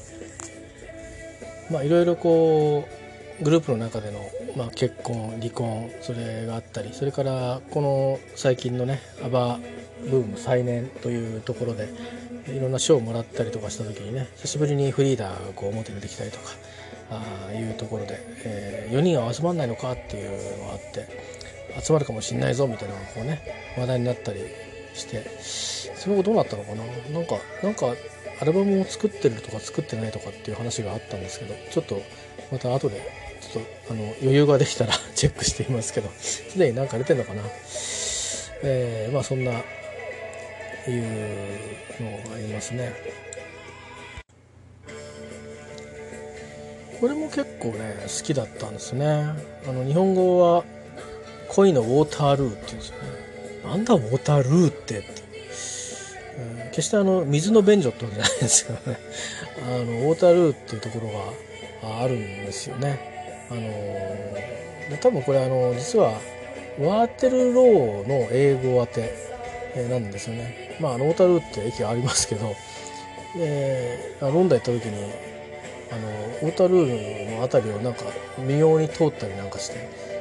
[1.70, 3.02] まあいろいろこう
[3.44, 4.20] グループの中での、
[4.56, 9.60] まあ、結婚離婚それがあったりそれからこの最近のねアバ
[10.10, 11.90] ブーム再燃というところで
[12.48, 16.52] いろんな賞をもらったりとかした時にね久しぶりにフリーダーがこう表に出てきたりとか
[17.12, 21.08] あいうところで、えー、4人は集まんないのかっていうのがあって
[21.82, 23.42] 集まるかもしんないぞみたいなのがこうね
[23.78, 24.40] 話題になったり
[24.94, 25.26] して
[25.96, 26.84] その後どうなったのかな？
[27.14, 27.94] なんかなんか
[28.42, 32.02] アルバムを作ってるとか作ってないとかっていう話があったんですけどちょっと
[32.52, 33.02] また後で
[33.42, 37.44] ちょっとあの余裕ができたら チェックしていますけどすでになんか出てんのかな？
[38.64, 39.56] えー、まあそんない
[40.90, 41.02] う
[42.00, 42.94] のがありますね。
[47.02, 49.34] これも結構ね好きだったんですね。
[49.68, 50.64] あの日本語は
[51.50, 53.04] 恋のウォータールーって言うんですよね。
[53.66, 55.08] なんだウォータールーってって、
[56.64, 58.98] うん、決してあの水の便所ってことじゃないんですけどね。
[59.66, 63.00] あのウォータールーっていうところがあるんですよね。
[63.50, 66.14] あので多分これあの実は
[66.80, 69.12] ワーテルローの英語当て
[69.90, 70.78] なんですよね。
[70.80, 72.56] まあ、ノータルーって駅ありますけど、
[73.36, 75.31] でロンドン行った時に
[75.92, 78.06] あのオータルールの辺りをなんか
[78.48, 80.12] 微妙に通ったりなんかして。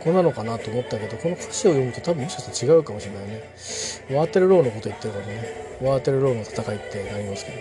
[0.00, 3.42] こんなのかなと思ったけどこの歌詞を読むと多分もしかしたら違うかもしれないね。
[4.12, 5.78] ワーテルローのこと言ってるからね。
[5.82, 7.58] ワーテルローの戦いってなりますけど。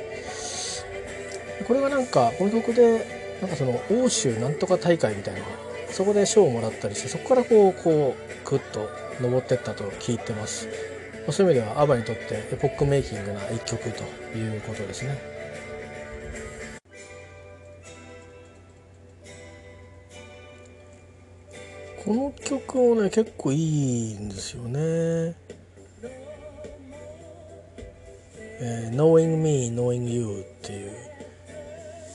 [1.68, 3.06] これがなんかこの曲で
[3.42, 5.42] なんかその欧州なんとか大会みたいな
[5.90, 10.68] そこで賞をもらったりしてそこからこうこうクッと登ってったと聞いてます、
[11.26, 14.04] まそういう意味ではアバにとってエポックメイキングな一曲と
[14.38, 15.37] いうことですね。
[22.08, 25.36] この曲もね結構いいんですよね。
[28.40, 30.92] えー、Knowing Me, Knowing You っていう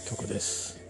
[0.08, 0.81] 曲です。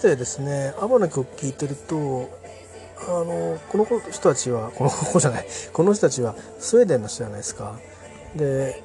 [0.00, 2.30] こう聞いててですねアバの曲聴いてると
[3.02, 5.46] あのこの人たちはこの 子じゃない。
[5.72, 7.78] この人たちはスウェーデンの人じゃないですか。
[8.34, 8.82] で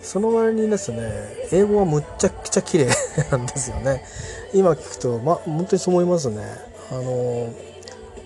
[0.00, 1.12] その割にですね
[1.52, 2.88] 英語はむっちゃくちゃ綺麗
[3.30, 4.04] なんですよね。
[4.52, 6.42] 今聞くとま本当にそう思いますね。
[6.90, 7.52] あの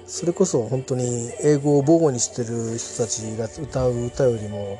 [0.07, 4.79] それこそ本当に英語を母語にしてる人たちが歌う歌よりも、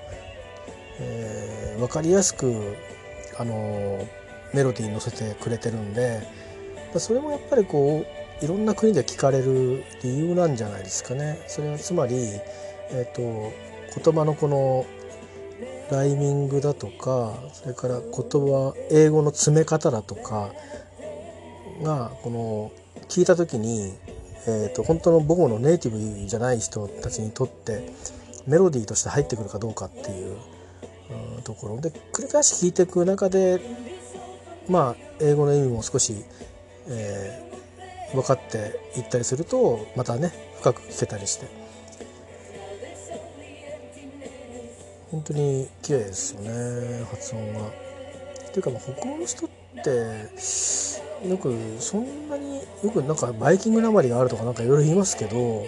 [1.01, 2.77] えー、分かりやすく
[3.39, 4.07] あの
[4.53, 6.21] メロディーに乗せてくれてるんで
[7.01, 8.05] それもやっぱりこ
[8.41, 11.43] ういろんな国で聞かれる理由なんじゃないですかね。
[11.47, 12.17] それはつまり、
[12.91, 13.53] えーと、
[14.03, 14.87] 言葉のこの
[15.91, 20.53] ライミングだとかそれから言葉英語の詰め方だとか
[21.83, 22.73] がこの
[23.09, 23.93] 聞いた時に、
[24.47, 27.93] えーと、本当の母語のネイティブじゃない人たちにとって
[28.47, 30.37] メロディーとして入ってくるかどうかっていう、
[31.39, 33.61] う、ところで繰り返し聞いていく中で
[34.69, 36.25] まあ英語の意味も少し、
[36.89, 41.47] えー、分かっていったりするとまたね深く聞けたりして。
[45.11, 47.69] 本当に綺麗ですよね発音が。
[47.69, 47.71] っ
[48.53, 49.51] ていうか北欧の人っ
[49.85, 49.91] て
[51.29, 55.67] よくそんなによくなんかバイキングなまりがあるとかなんかいろいろ言いますけど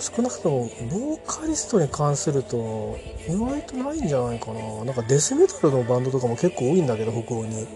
[0.00, 2.96] 少なくともボーカリストに関すると
[3.28, 4.84] 意外とないんじゃないかな。
[4.84, 7.66] なんかデスメタルのバンドとかも結構多いんだけど北欧に。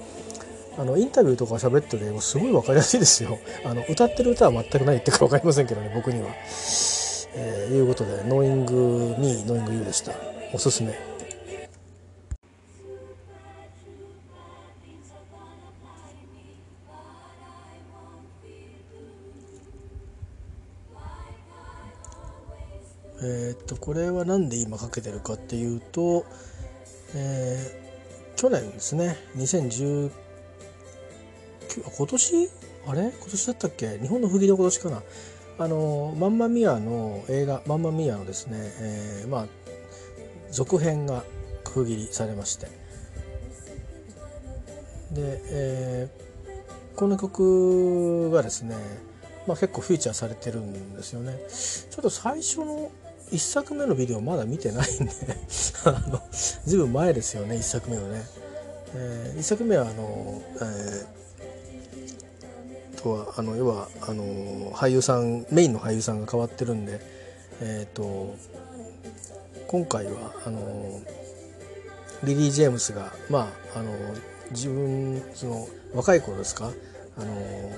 [0.78, 6.28] あのインタビューとか喋ってる英語すごい分かりやすいですよ あの歌ってる歌は全くないってか分かりませんけどね 僕には。
[7.34, 10.12] えー、いうことで「Knowing Me, Knowing You」でした
[10.52, 10.92] おすすめ。
[23.24, 26.26] えっとこれは何で今かけてるかっていうと、
[27.14, 30.21] えー、去年ですね2019
[31.96, 32.48] 今年？
[32.86, 33.02] あれ？
[33.02, 33.98] 今年だったっけ？
[33.98, 35.02] 日本の不義の今年かな？
[35.58, 39.46] あのマンマミアの映画マンマミアのですね、えー、まあ
[40.50, 41.24] 続編が
[41.64, 42.66] 区切りされまして。
[45.12, 48.76] で、えー、この曲がですね、
[49.46, 51.38] まあ、結構フィーチャーされてるんですよね。
[51.48, 52.90] ちょっと最初の
[53.30, 55.12] 1作目のビデオまだ見てないんで
[55.84, 56.22] あの
[56.64, 58.22] ずいぶん前ですよね1作目のね、
[58.94, 61.06] えー、1作目はあの、えー、
[63.02, 67.00] とはあの要はあの俳優さんメインの俳優さんが変わってるんで
[67.60, 68.36] え、ー、と
[69.66, 71.00] 今回はあの
[72.24, 73.92] リリー・ジェームスがまああの
[74.50, 76.70] 自分その若い頃ですか
[77.16, 77.72] あの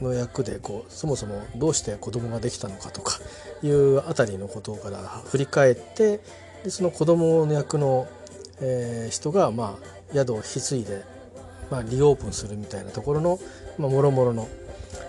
[0.00, 3.18] の役でこうそもそもどうして子供ができたのかとか
[3.62, 6.20] いうあたりのことから振り返って
[6.64, 8.08] でその子供の役の、
[8.60, 11.04] えー、人が、まあ、宿を引き継いで、
[11.70, 13.38] まあ、リオープンするみたいなところの、
[13.78, 14.48] まあ、もろもろの、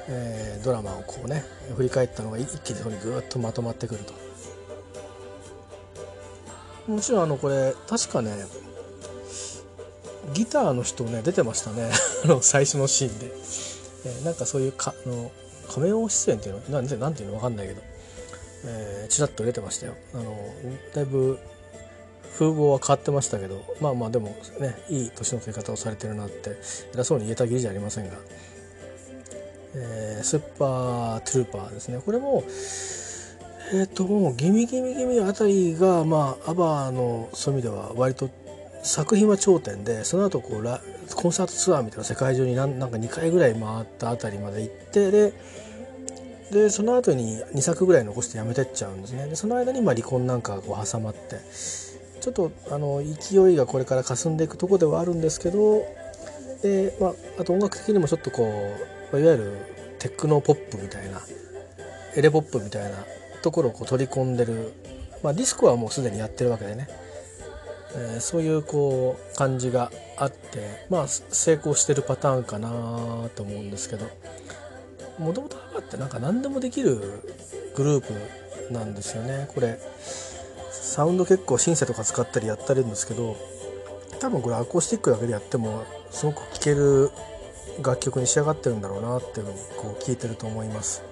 [0.07, 1.43] えー、ドラマをこうね
[1.75, 4.13] 振り返ったのが一気にそこにぐっとまとまってくると。
[6.87, 8.31] もちろんあのこれ確かね
[10.33, 11.91] ギターの人ね出てましたね。
[12.41, 13.31] 最初のシーンで。
[14.05, 15.31] えー、なんかそういうかの
[15.69, 17.81] 仮面出演っていうのなんてなんていうの分かんないけど、
[18.65, 19.95] えー、ちらっと出てましたよ。
[20.13, 20.37] あの
[20.93, 21.39] だいぶ
[22.33, 23.63] 風貌は変わってましたけど。
[23.79, 26.57] まあまあでもねいい年の取り方をされてるなって
[26.93, 28.15] 偉そうに言えたきりじゃありませんが、
[29.75, 31.99] えー、スーパートゥルーパーですね。
[32.05, 32.43] これも
[33.73, 38.29] えっ、ー、ともうギミギミギミあたりがまあアバーのそういう意味では割と
[38.83, 40.81] 作品は頂点でその後こうラ
[41.15, 45.33] コンサートツアーみたいな世界中になんなんか2回ぐらい回ったあたりまで行ってで
[46.51, 49.27] でその後に2作ぐらい残してやめてっちゃうんですね。
[49.27, 51.39] でその間にまあ離婚なんかこう挟まって
[52.21, 55.85] ちょっとあの勢いがこれから霞んでいくとこではあるんですけど
[56.61, 59.51] で、まあ、あと音楽的にもちょっとこうういわゆる
[59.99, 61.21] テクノポップみたいな
[62.15, 62.97] エレポップみたいな
[63.41, 64.73] ところをこう取り込んでる、
[65.23, 66.87] まあ、ディスコはもうすでにやってるわけでね。
[67.95, 74.07] えー、そういうこう感じがあってまあ成功してるパターンかなと思うんですけど。
[75.19, 76.99] もともとハバってなんか何でもできる
[77.75, 78.01] グルー
[78.67, 79.47] プなんですよね。
[79.53, 79.79] これ
[80.71, 83.35] サウンド結構シンセとか使ったりやったりるんですけど
[84.19, 87.11] 多分これアコースティックだけでやってもすごく聴ける
[87.81, 91.03] 楽曲に仕上がってるんだろうなっていうふうにこう聞いてると思います。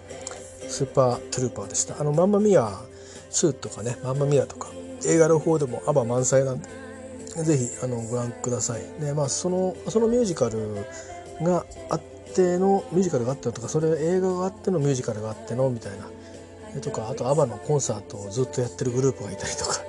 [0.68, 2.00] スーパートゥルーパーでした。
[2.00, 2.80] あのマンマミア
[3.32, 4.70] 2とかねマンマミアとか
[5.06, 6.68] 映画の方でもアバ満載なんで
[7.44, 8.82] ぜひあのご覧ください。
[9.00, 10.86] でまあそのそのミュージカル
[11.42, 12.02] があっ
[12.34, 16.08] てのミュージカルがあってのとかそれ映画があってのミュージカルがあってのみたいな。
[16.80, 19.82] とかあとアバのコンサートをずっとやってるグループがいたりとか、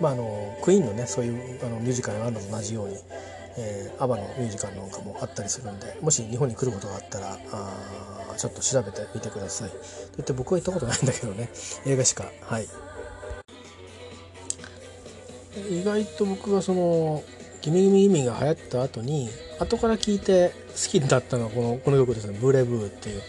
[0.00, 2.96] まあ、あのクイーンのねそういうあのミュージカルがあるのと同じように、
[3.60, 9.70] えー、アバのミュージカルなんかもあったりするんでもし日本に来ることがあったらあちょっと調べてみてください。
[9.70, 9.74] だ
[10.22, 11.48] って僕は行ったことないんだけどね。
[11.86, 12.30] 映画しか。
[12.42, 12.68] はい。
[15.70, 17.24] 意外と僕がその
[17.62, 23.22] 「ギミギミギミ」が流行った後に後から聞いて好きになったのはこのこの曲ですね「ブレブー」っていう。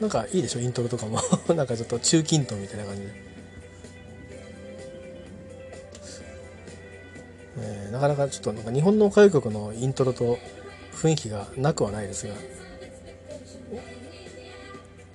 [0.00, 0.60] なんかいいでしょ？
[0.60, 1.20] イントロとかも。
[1.54, 3.08] なんかちょっと中近東みたいな感じで、
[7.58, 10.38] えー、なかなかちょっとなんか日本の歌謡曲のイントロと
[10.92, 12.34] 雰囲気がなくはないですが。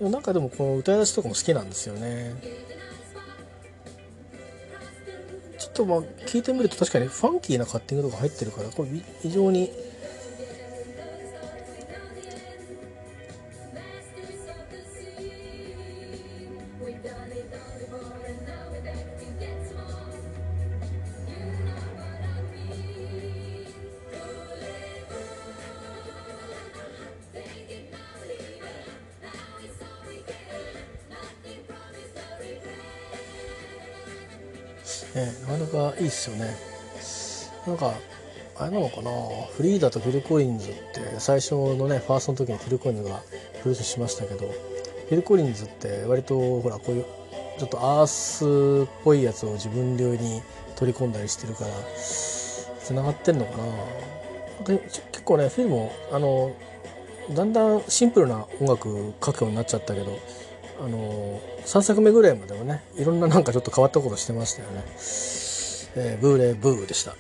[0.10, 2.34] なんかでもこの歌い出しとかも好きなんですよね。
[5.58, 8.90] ちょっとまあ聞いてみると確かにファンキーなカッティングとか入ってるからこれ
[9.22, 9.70] 非常に
[35.26, 36.56] ね、なかなかいいっすよね。
[37.68, 37.94] なんか
[38.58, 39.12] あれなのかな？
[39.56, 43.22] フリーダとフィル・コリンズって最初のねファーストの時にフィル・コリンズが
[43.62, 47.06] プロデュースしましたけどフィル・コリンズって割とほらこういう
[47.58, 50.42] ちょっとアースっぽいやつを自分流に
[50.76, 54.78] 取り込んだりしてるからつながってんのかな？
[54.78, 56.54] 結結構ねフィルもあの
[57.34, 60.18] だんだんシンプルな音楽書くようになっちゃったけど
[60.82, 64.84] あの3作目ぐらいまではねいろんななんかちょっと変わったことしてましたよね、
[65.96, 67.16] えー、ブーレブーでした。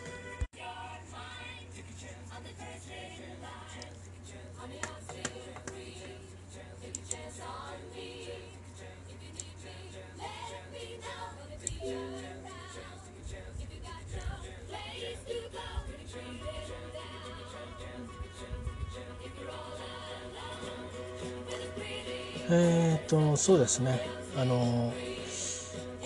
[23.10, 24.01] とそうですね。
[24.38, 24.93] あの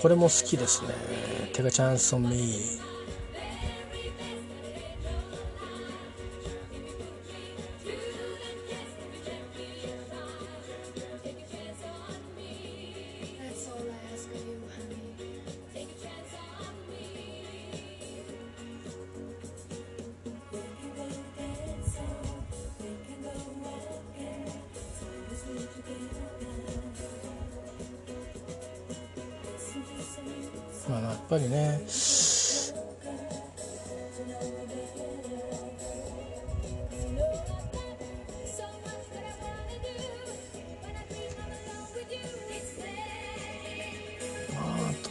[0.01, 0.89] これも好きですね
[1.53, 2.81] 「テガチャンソンミー」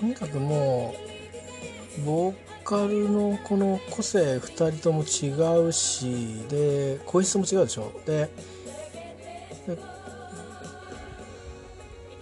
[0.03, 0.97] とにかくも
[1.97, 2.35] うボー
[2.65, 7.93] カルのこの個性2人とも違うしで声質も違うでしょ？
[8.05, 8.29] で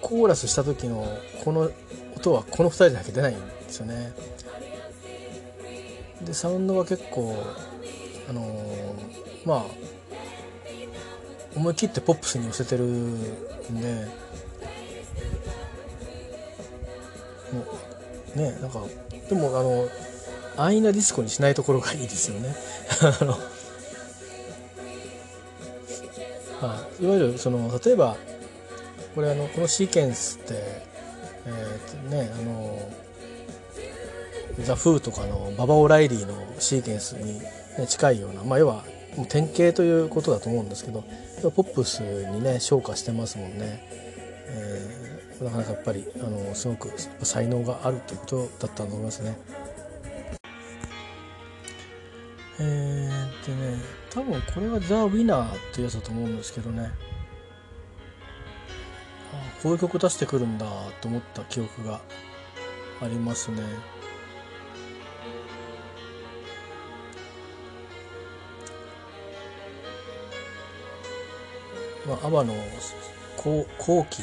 [0.03, 1.07] コーラスした時の
[1.43, 1.71] この
[2.15, 4.13] 音はこの2人だけ出ないんですよね。
[6.21, 7.35] でサウンドは結構
[8.29, 9.65] あのー、まあ
[11.57, 13.23] 思い切ってポップスに寄せてるん
[13.81, 14.07] で
[18.35, 18.83] ねなんか
[19.29, 19.89] でもあの
[20.57, 22.55] 安易なディスコにしないところがいいですよね。
[23.01, 23.39] あの、
[26.61, 27.07] あ、い。
[27.07, 28.17] わゆるその例えば
[29.15, 30.91] これあのこのシーケンスって
[31.47, 32.93] えー、ねあの
[34.65, 38.85] ザ・フーとかのババ・オライリーのシーケンスに、ね、近いような、まあ、要は
[39.29, 41.03] 典型ということだと思うんですけど
[41.51, 43.83] ポップスにね昇華してますもんね、
[44.49, 45.10] えー、
[45.41, 49.39] なかなかやっぱりあのすごく才能があるということだったと思いますね。
[52.59, 53.79] えー、でね
[54.11, 56.91] 多分これはザ・ウィナーっていうやつだと思うんですけどね
[59.33, 60.67] あこういう曲出してくるんだ
[61.01, 62.03] と思った記憶が
[63.01, 63.63] ありますね。
[72.07, 72.55] まあ、アバの
[73.37, 74.23] 後後期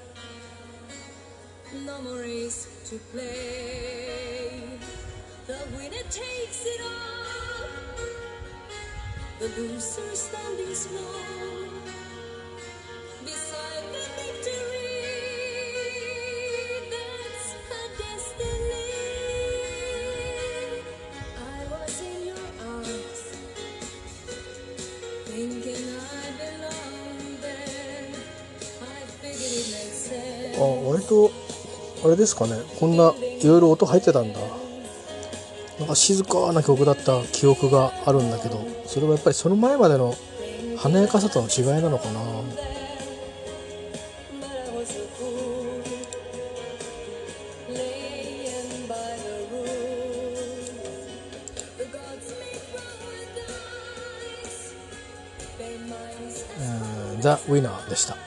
[1.73, 2.23] no more
[2.85, 4.51] to play.
[5.47, 7.67] The winner takes it all,
[9.39, 11.70] the loser standing small
[32.11, 32.53] れですかね。
[32.79, 34.39] こんないろいろ音入ってたんだ。
[35.79, 40.15] なんか静かな曲だった記憶があるんだけどそれはやっぱりその前までの
[40.77, 42.21] 華やかさとの違いなのかな。
[57.19, 58.17] ザ・ウィナーでした。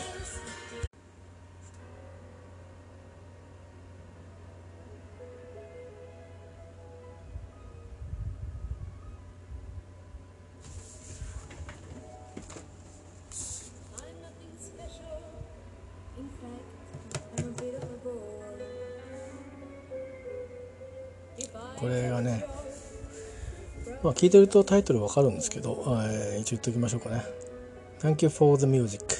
[24.25, 27.23] 聞いてるとタイトルわかるんですけど、えー、一応言っておきましょうかね。
[28.01, 29.14] Thank you for the music.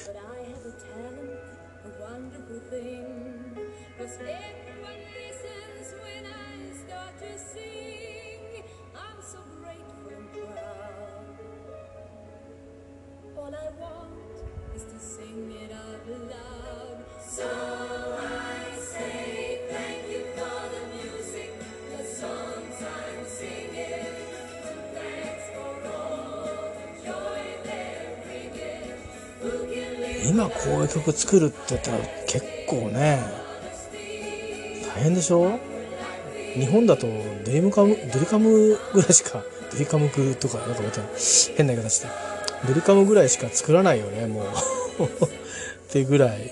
[31.15, 31.97] 作るって言ったら
[32.27, 33.19] 結構ね
[34.95, 35.59] 大変でしょ？
[36.53, 37.07] 日本だと
[37.45, 41.01] ドリムカムドリカムぐらいしか ドリカムクとかなんかまた
[41.57, 42.07] 変な言い方して
[42.67, 44.45] ドリカムぐらいしか作らないよねもう
[45.25, 45.29] っ
[45.89, 46.51] てぐらい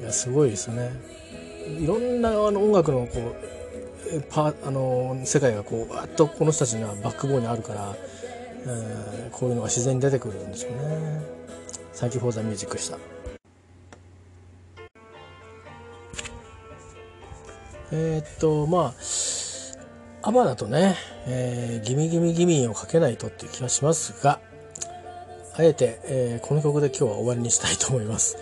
[0.00, 0.90] いやすごいですよね
[1.78, 7.94] いろんなあの音楽のこうパあの世界がこうわっとこの人たちにはバックボーンにあるから、
[8.66, 11.22] えー、こういうのが自然に出てくるんですよね。
[11.94, 12.98] サンキューフォーザミュージックした。
[17.92, 24.40] えー、っとまあアバだとね、えー、 Gimme Gimme Gimme をかけないとっていう気はしますが
[25.54, 28.38] あえて、えー、この曲で今日は終わりにしたいと思います。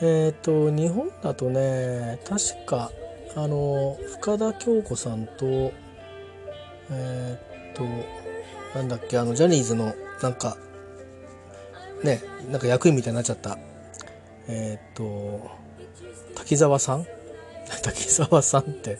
[0.00, 2.90] えっ、と日本だとね確か
[3.36, 5.72] あの深田恭子さんと
[6.90, 7.38] え
[7.70, 7.84] っ、と
[8.74, 10.56] なんだっけあのジャニーズのなんか
[12.02, 12.20] ね
[12.50, 13.56] なんか役員みたいになっちゃった
[14.48, 15.52] えっ、と
[16.34, 17.06] 滝沢さん
[17.82, 18.98] 滝沢さんって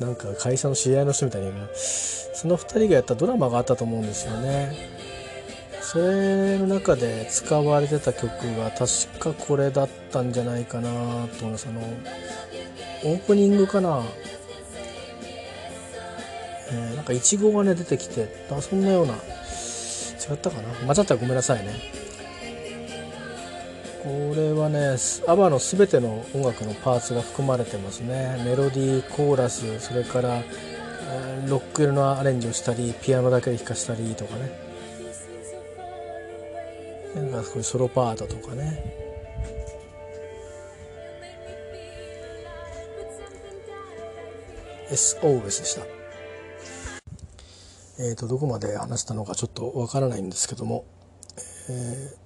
[0.00, 5.02] なんか会社の知り合いの人みたいにその2人がやったドラマがあったと思うんですよね。
[5.80, 11.66] それの中で使われてた曲が確かこれだったんじゃないかなと思います。
[11.68, 11.80] あの
[13.04, 14.02] オープニングかな。
[16.70, 20.68] えー、なんかイチゴがね出てきてあそんなような違ったかな。
[20.86, 22.01] 間違ったらごめんなさいね。
[24.02, 28.42] これはね ABBA の全ての音楽のパーツが含まれてますね。
[28.44, 30.42] メロディーコーラスそれから
[31.46, 34.72] ロックのアレンジをしたりピアノだけで弾かしたりとかね。
[37.14, 39.02] なんかこういうソロパートとかね。
[44.90, 45.82] SOS でした。
[48.00, 50.84] えーと、どこまで話したのかちょっとわからないんですけども、
[51.68, 52.21] えー、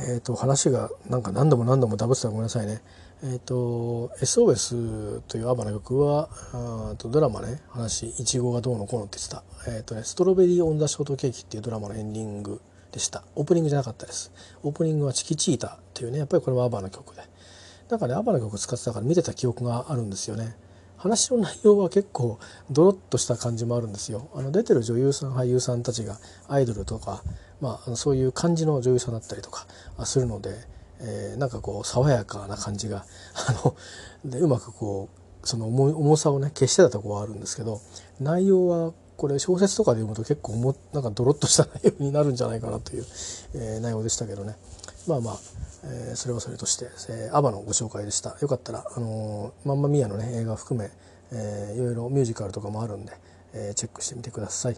[0.00, 2.82] えー、と話がなんか何度も何度もダブってたらごめんなさいね。
[3.20, 7.60] えーと、SOS というアバの曲はあとドラマね。
[7.68, 12.60] 話「いちごがどうのこうの」って言ってた、えーとね「ストロベリー・オン・ザ・ショートケーキ」っていうドラマのエンディング
[12.92, 13.24] でした。
[13.34, 14.30] オープニングじゃなかったです。
[14.62, 17.22] オープニングは「チキチータ」っていうねやっぱりこれはアバの曲で。
[17.88, 20.56] なんかねアバの曲使ってたから見てた記憶があるんですよね。
[20.98, 22.38] 話の内容は結構
[22.70, 24.28] ドロッとした感じもあるんですよ。
[24.34, 26.18] あの出てる女優さん俳優さんたちが
[26.48, 27.22] アイドルとか、
[27.60, 29.66] まあ、そういう感じの女優さんだったりとか
[30.04, 30.50] するので、
[31.00, 33.04] えー、なんかこう爽やかな感じが
[33.34, 33.74] あの
[34.24, 35.08] でうまくこ
[35.42, 37.80] うその重さをね消してたとこはあるんですけど
[38.20, 43.06] 内容はこれ小説とかで読むと結構もなんかドロッとした内容になるんじゃないかなという、
[43.54, 44.56] えー、内容でしたけどね。
[45.08, 45.38] まあまあ
[45.84, 48.36] えー、それはそれとして、えー、アバのご紹介でした。
[48.40, 50.90] よかったら、あのー、マンマミアのね映画含め、
[51.32, 53.12] えー、いろいろミュージカルとかもあるんで、
[53.54, 54.76] えー、チェックしてみてください。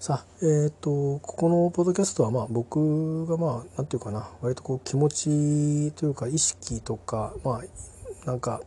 [0.00, 8.62] さあえっ、ー、とここのポッドキャストはまあ僕がまあなんていうかな割とこう気持ちというか意識とかまあなんか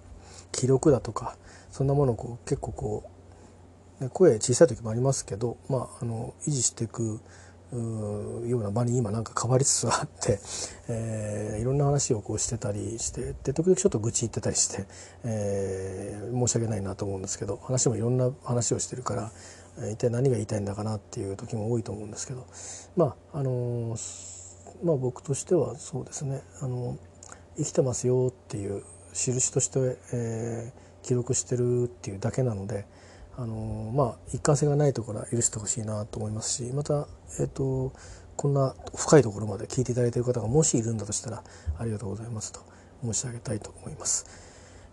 [0.51, 1.35] 記録だとか
[1.71, 3.03] そんなものをこう結構こ
[3.99, 7.19] う、ね、声小さい時もありますけど、まあ、あの維持していく
[7.73, 10.39] ような場に今なんか変わりつつあって、
[10.87, 14.85] えー、いろんな話をこうしてたりしてで時々ちょっと愚痴言ってたりして、
[15.23, 19.31] えー、申し訳ないなと思うんですけど話もいろんな話をしてるから
[19.91, 22.45] 一体何が言いたいんだかなっていう時も多いと思うんですけど
[22.95, 23.95] まああの
[24.83, 26.97] まあ僕としてはそうですねあの
[27.57, 32.85] 生きてますよっていう印として、えー、記録してるっていうだけなので。
[33.35, 37.07] あのまあ一貫性がないところは許してほしいなと思いますしまた、
[37.39, 37.91] えーと、
[38.35, 41.43] こんな深いところまで聞いていただいている方がもしいるんだとしたら
[41.79, 42.59] ありがとうございますと
[43.03, 44.25] 申し上げたいと思います。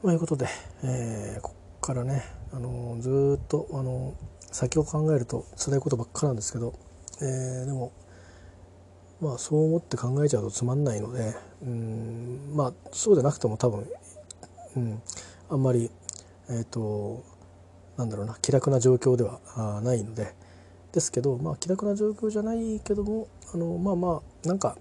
[0.02, 0.46] ということで、
[0.82, 1.50] えー、こ
[1.80, 4.14] こからね、あのずっと、あの
[4.50, 6.74] 先を考えると辛いことばっかなんですけど、
[7.20, 7.92] えー、でも
[9.20, 13.86] まあそう思って考えちゃうとつまんないのでうんまあそうじゃなくても多分、
[14.76, 15.02] うん、
[15.50, 15.90] あんまり
[16.48, 17.22] えっ、ー、と
[17.96, 20.34] なんだろうな気楽な状況ではないので。
[20.92, 24.76] ですけどまあ気楽な状況じゃないけどもあのまあまあなんか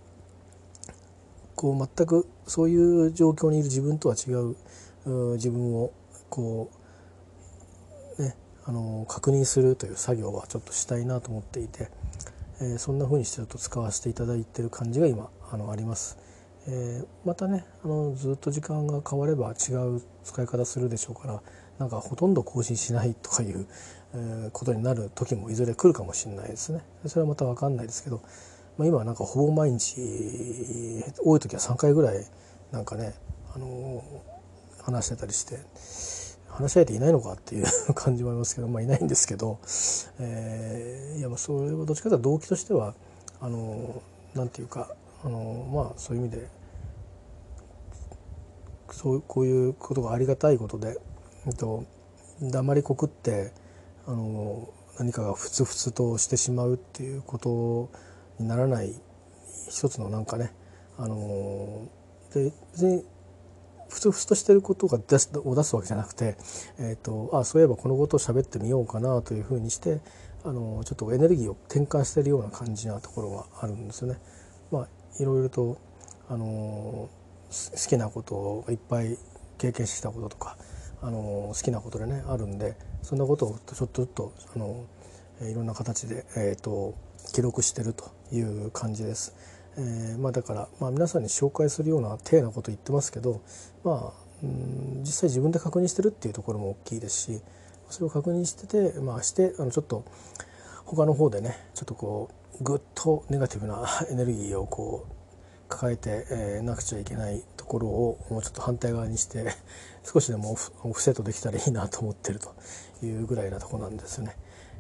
[1.56, 4.56] こう全くそういう状況にいる自分とは違う
[5.36, 5.92] 自分を
[6.30, 6.79] こう
[8.70, 11.90] あの確認するという作業はちょっとしたいなと思っていて、
[12.62, 16.20] えー、そんな風にしてちょっと使わせていただいてる感じが今あのあります。
[16.68, 21.42] えー、またねあのずっと時間が変われば違う使い方するでしょうから
[21.80, 23.66] なんかほとんど更新しないとかいう、
[24.14, 28.22] えことになる時もいずれ来るかもしれないですねそれはまた分かんないですけど、
[28.78, 29.96] まあ、今はなんかほぼ毎日
[31.24, 32.26] 多い時は3回ぐらい
[32.72, 33.14] なんかね、
[33.56, 35.60] あのー、話してたりして
[36.60, 39.60] 話し合えていないのかっていう 感じもありますけど、まあ、いないんですけど、
[40.20, 42.96] えー、いやまあそれはどっちかというと動機としては
[43.40, 44.02] あの、
[44.36, 44.94] なんていうか
[45.24, 46.48] あのまあそういう意味で
[48.92, 50.98] そうこういうことがありがたいことで、
[51.48, 51.86] えっと、
[52.42, 53.54] 黙りこくって
[54.06, 57.90] あの何かがふつふつとしてしまうっていうこと
[58.38, 58.94] にならない
[59.70, 60.52] 一つのなんかね
[60.98, 61.88] あの
[62.34, 63.06] で別に
[63.90, 66.38] ふつふつとしてることが出すを出すわけじゃなくて、
[66.78, 70.00] えーと、あそういえばこのことを喋ってみようかなというふうにして
[70.44, 74.20] あのちょっとエネルギーを転換してるような感じなところがあるんですよね。
[74.72, 74.88] まあ、
[75.20, 75.78] いろいろと
[76.30, 77.10] あの好
[77.90, 79.18] きなことをいっぱい
[79.58, 80.58] 経験してきたこととか
[81.02, 84.86] あの好きなことでねあるんでそんなことをちょっとずつとあの
[85.42, 86.96] いろんな形で、えーと
[87.34, 89.36] 記録してるという感じです。
[89.82, 93.42] えー、まあ、だから、まあ、皆さんに紹介するような体なこと言ってますけど、
[93.84, 97.42] まあ、うん実際自分で確認してるっていうところも大きいですし
[97.90, 100.06] それを確認してて、まあ、してあのちょっと
[100.86, 105.14] 他の方でねちょっとこうぐっとネガティブな エネルギーをこう
[105.70, 109.54] 抱えて、えー、なくちゃいけないところをもうちょっと反対側にして
[110.04, 110.52] 少しでも
[110.84, 112.54] オフセットできたらいいなと思ってると
[113.06, 114.36] いうぐらいなとこなんですよね。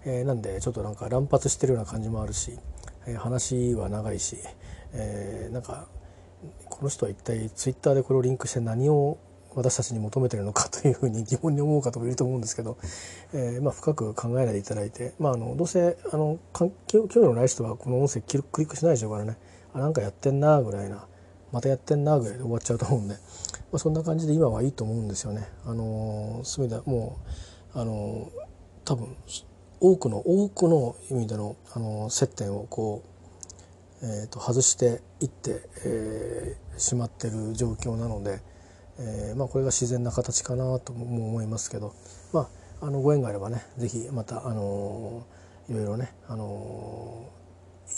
[0.06, 2.58] えー、なんでちょっとなんか乱発してるような感じもあるし、
[3.06, 4.38] えー、話は長いし、
[4.94, 5.88] えー、なんか
[6.70, 9.18] この人は一体ツイッターでこれをリンクして何を
[9.56, 12.78] 私たちに求めてるのかというふうに疑問に思う方もいると思うんですけど、
[13.34, 16.72] えーまあ、深く考えないでいただいて、まあ、あのどうせあの興
[17.06, 19.38] 味のない人はこの音声クリックしないでしょうからね。
[19.74, 21.06] あなんかやってんなぐらいな。
[21.52, 23.20] またやってんなぐらいで終わっちゃうと思うんで、ま
[23.74, 25.48] あ、そんな感じで今はいいと思うんですよね。
[25.66, 27.18] あのすべても
[27.76, 28.32] うあの
[28.86, 29.16] 多分
[29.80, 33.19] 多くの多くの意味でのあの接点をこう
[34.02, 38.42] えー、と外していって、えー、しまってる状況なので、
[39.00, 41.94] えーまあ、これが自然な形かなとも思いますけど、
[42.34, 42.50] ま
[42.82, 45.26] あ、あのご縁があればね是非また、あの、
[45.70, 47.30] いろいろね、あの、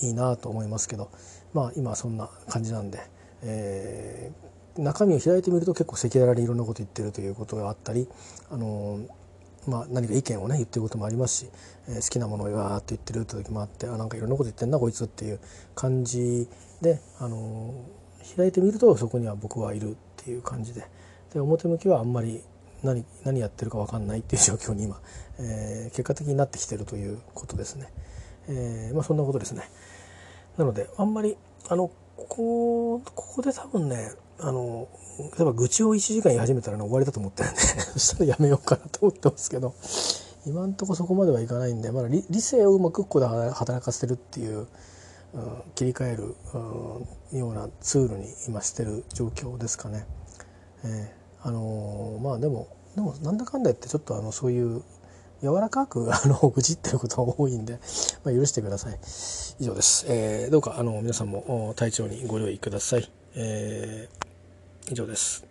[0.02, 1.10] いいなと思いますけど、
[1.54, 3.00] まあ、今はそんな感じなんで、
[3.44, 8.08] えー、中身を開いてみると結構赤裸々にいろんなこと言ってるということがあったり、
[8.50, 9.00] あの
[9.68, 11.50] まあ、何か意見をね言ってることもありますし、
[11.88, 15.40] えー、好きなものをわーって言ってるって時もあってあなんかいろんなこと言ってんなこいつっていう
[15.76, 16.48] 感じ
[16.82, 20.88] で、あのー、開いてみるとそこには僕はいるっていう感じで
[21.34, 22.42] で表向きはあんまり
[22.84, 25.00] 何何やってるか分かんないっていう状況に今、
[25.40, 27.92] えー、結果的になってきてるということですね。
[28.48, 29.70] えーまあ、そんなことですね。
[30.58, 31.38] なのであんまり
[31.70, 34.88] あのここここで多分ねあの
[35.20, 37.60] 例えば愚痴を1時間言い始めたら、ね、終わりだと思ってるんで
[37.94, 39.74] そしたらやめようかなと思ってますけど
[40.46, 44.68] 今んとこそこまではいかないんでまだ理性をうまくここで働かせるっていう、うん、
[45.76, 46.36] 切り替える、
[47.32, 50.08] うん、ようなツールに今してる状況ですかね。
[50.84, 54.82] えー、あのー、まあでもでもなんだかんだ言ってちょっとあのそういう
[55.44, 57.80] 柔らかく あの愚痴ってることが多いんで、
[58.24, 59.00] まあ、許してください。
[59.60, 64.31] 以上です、えー、どうかあの皆さんも体調にご留意ください、えー
[64.90, 65.51] 以上です。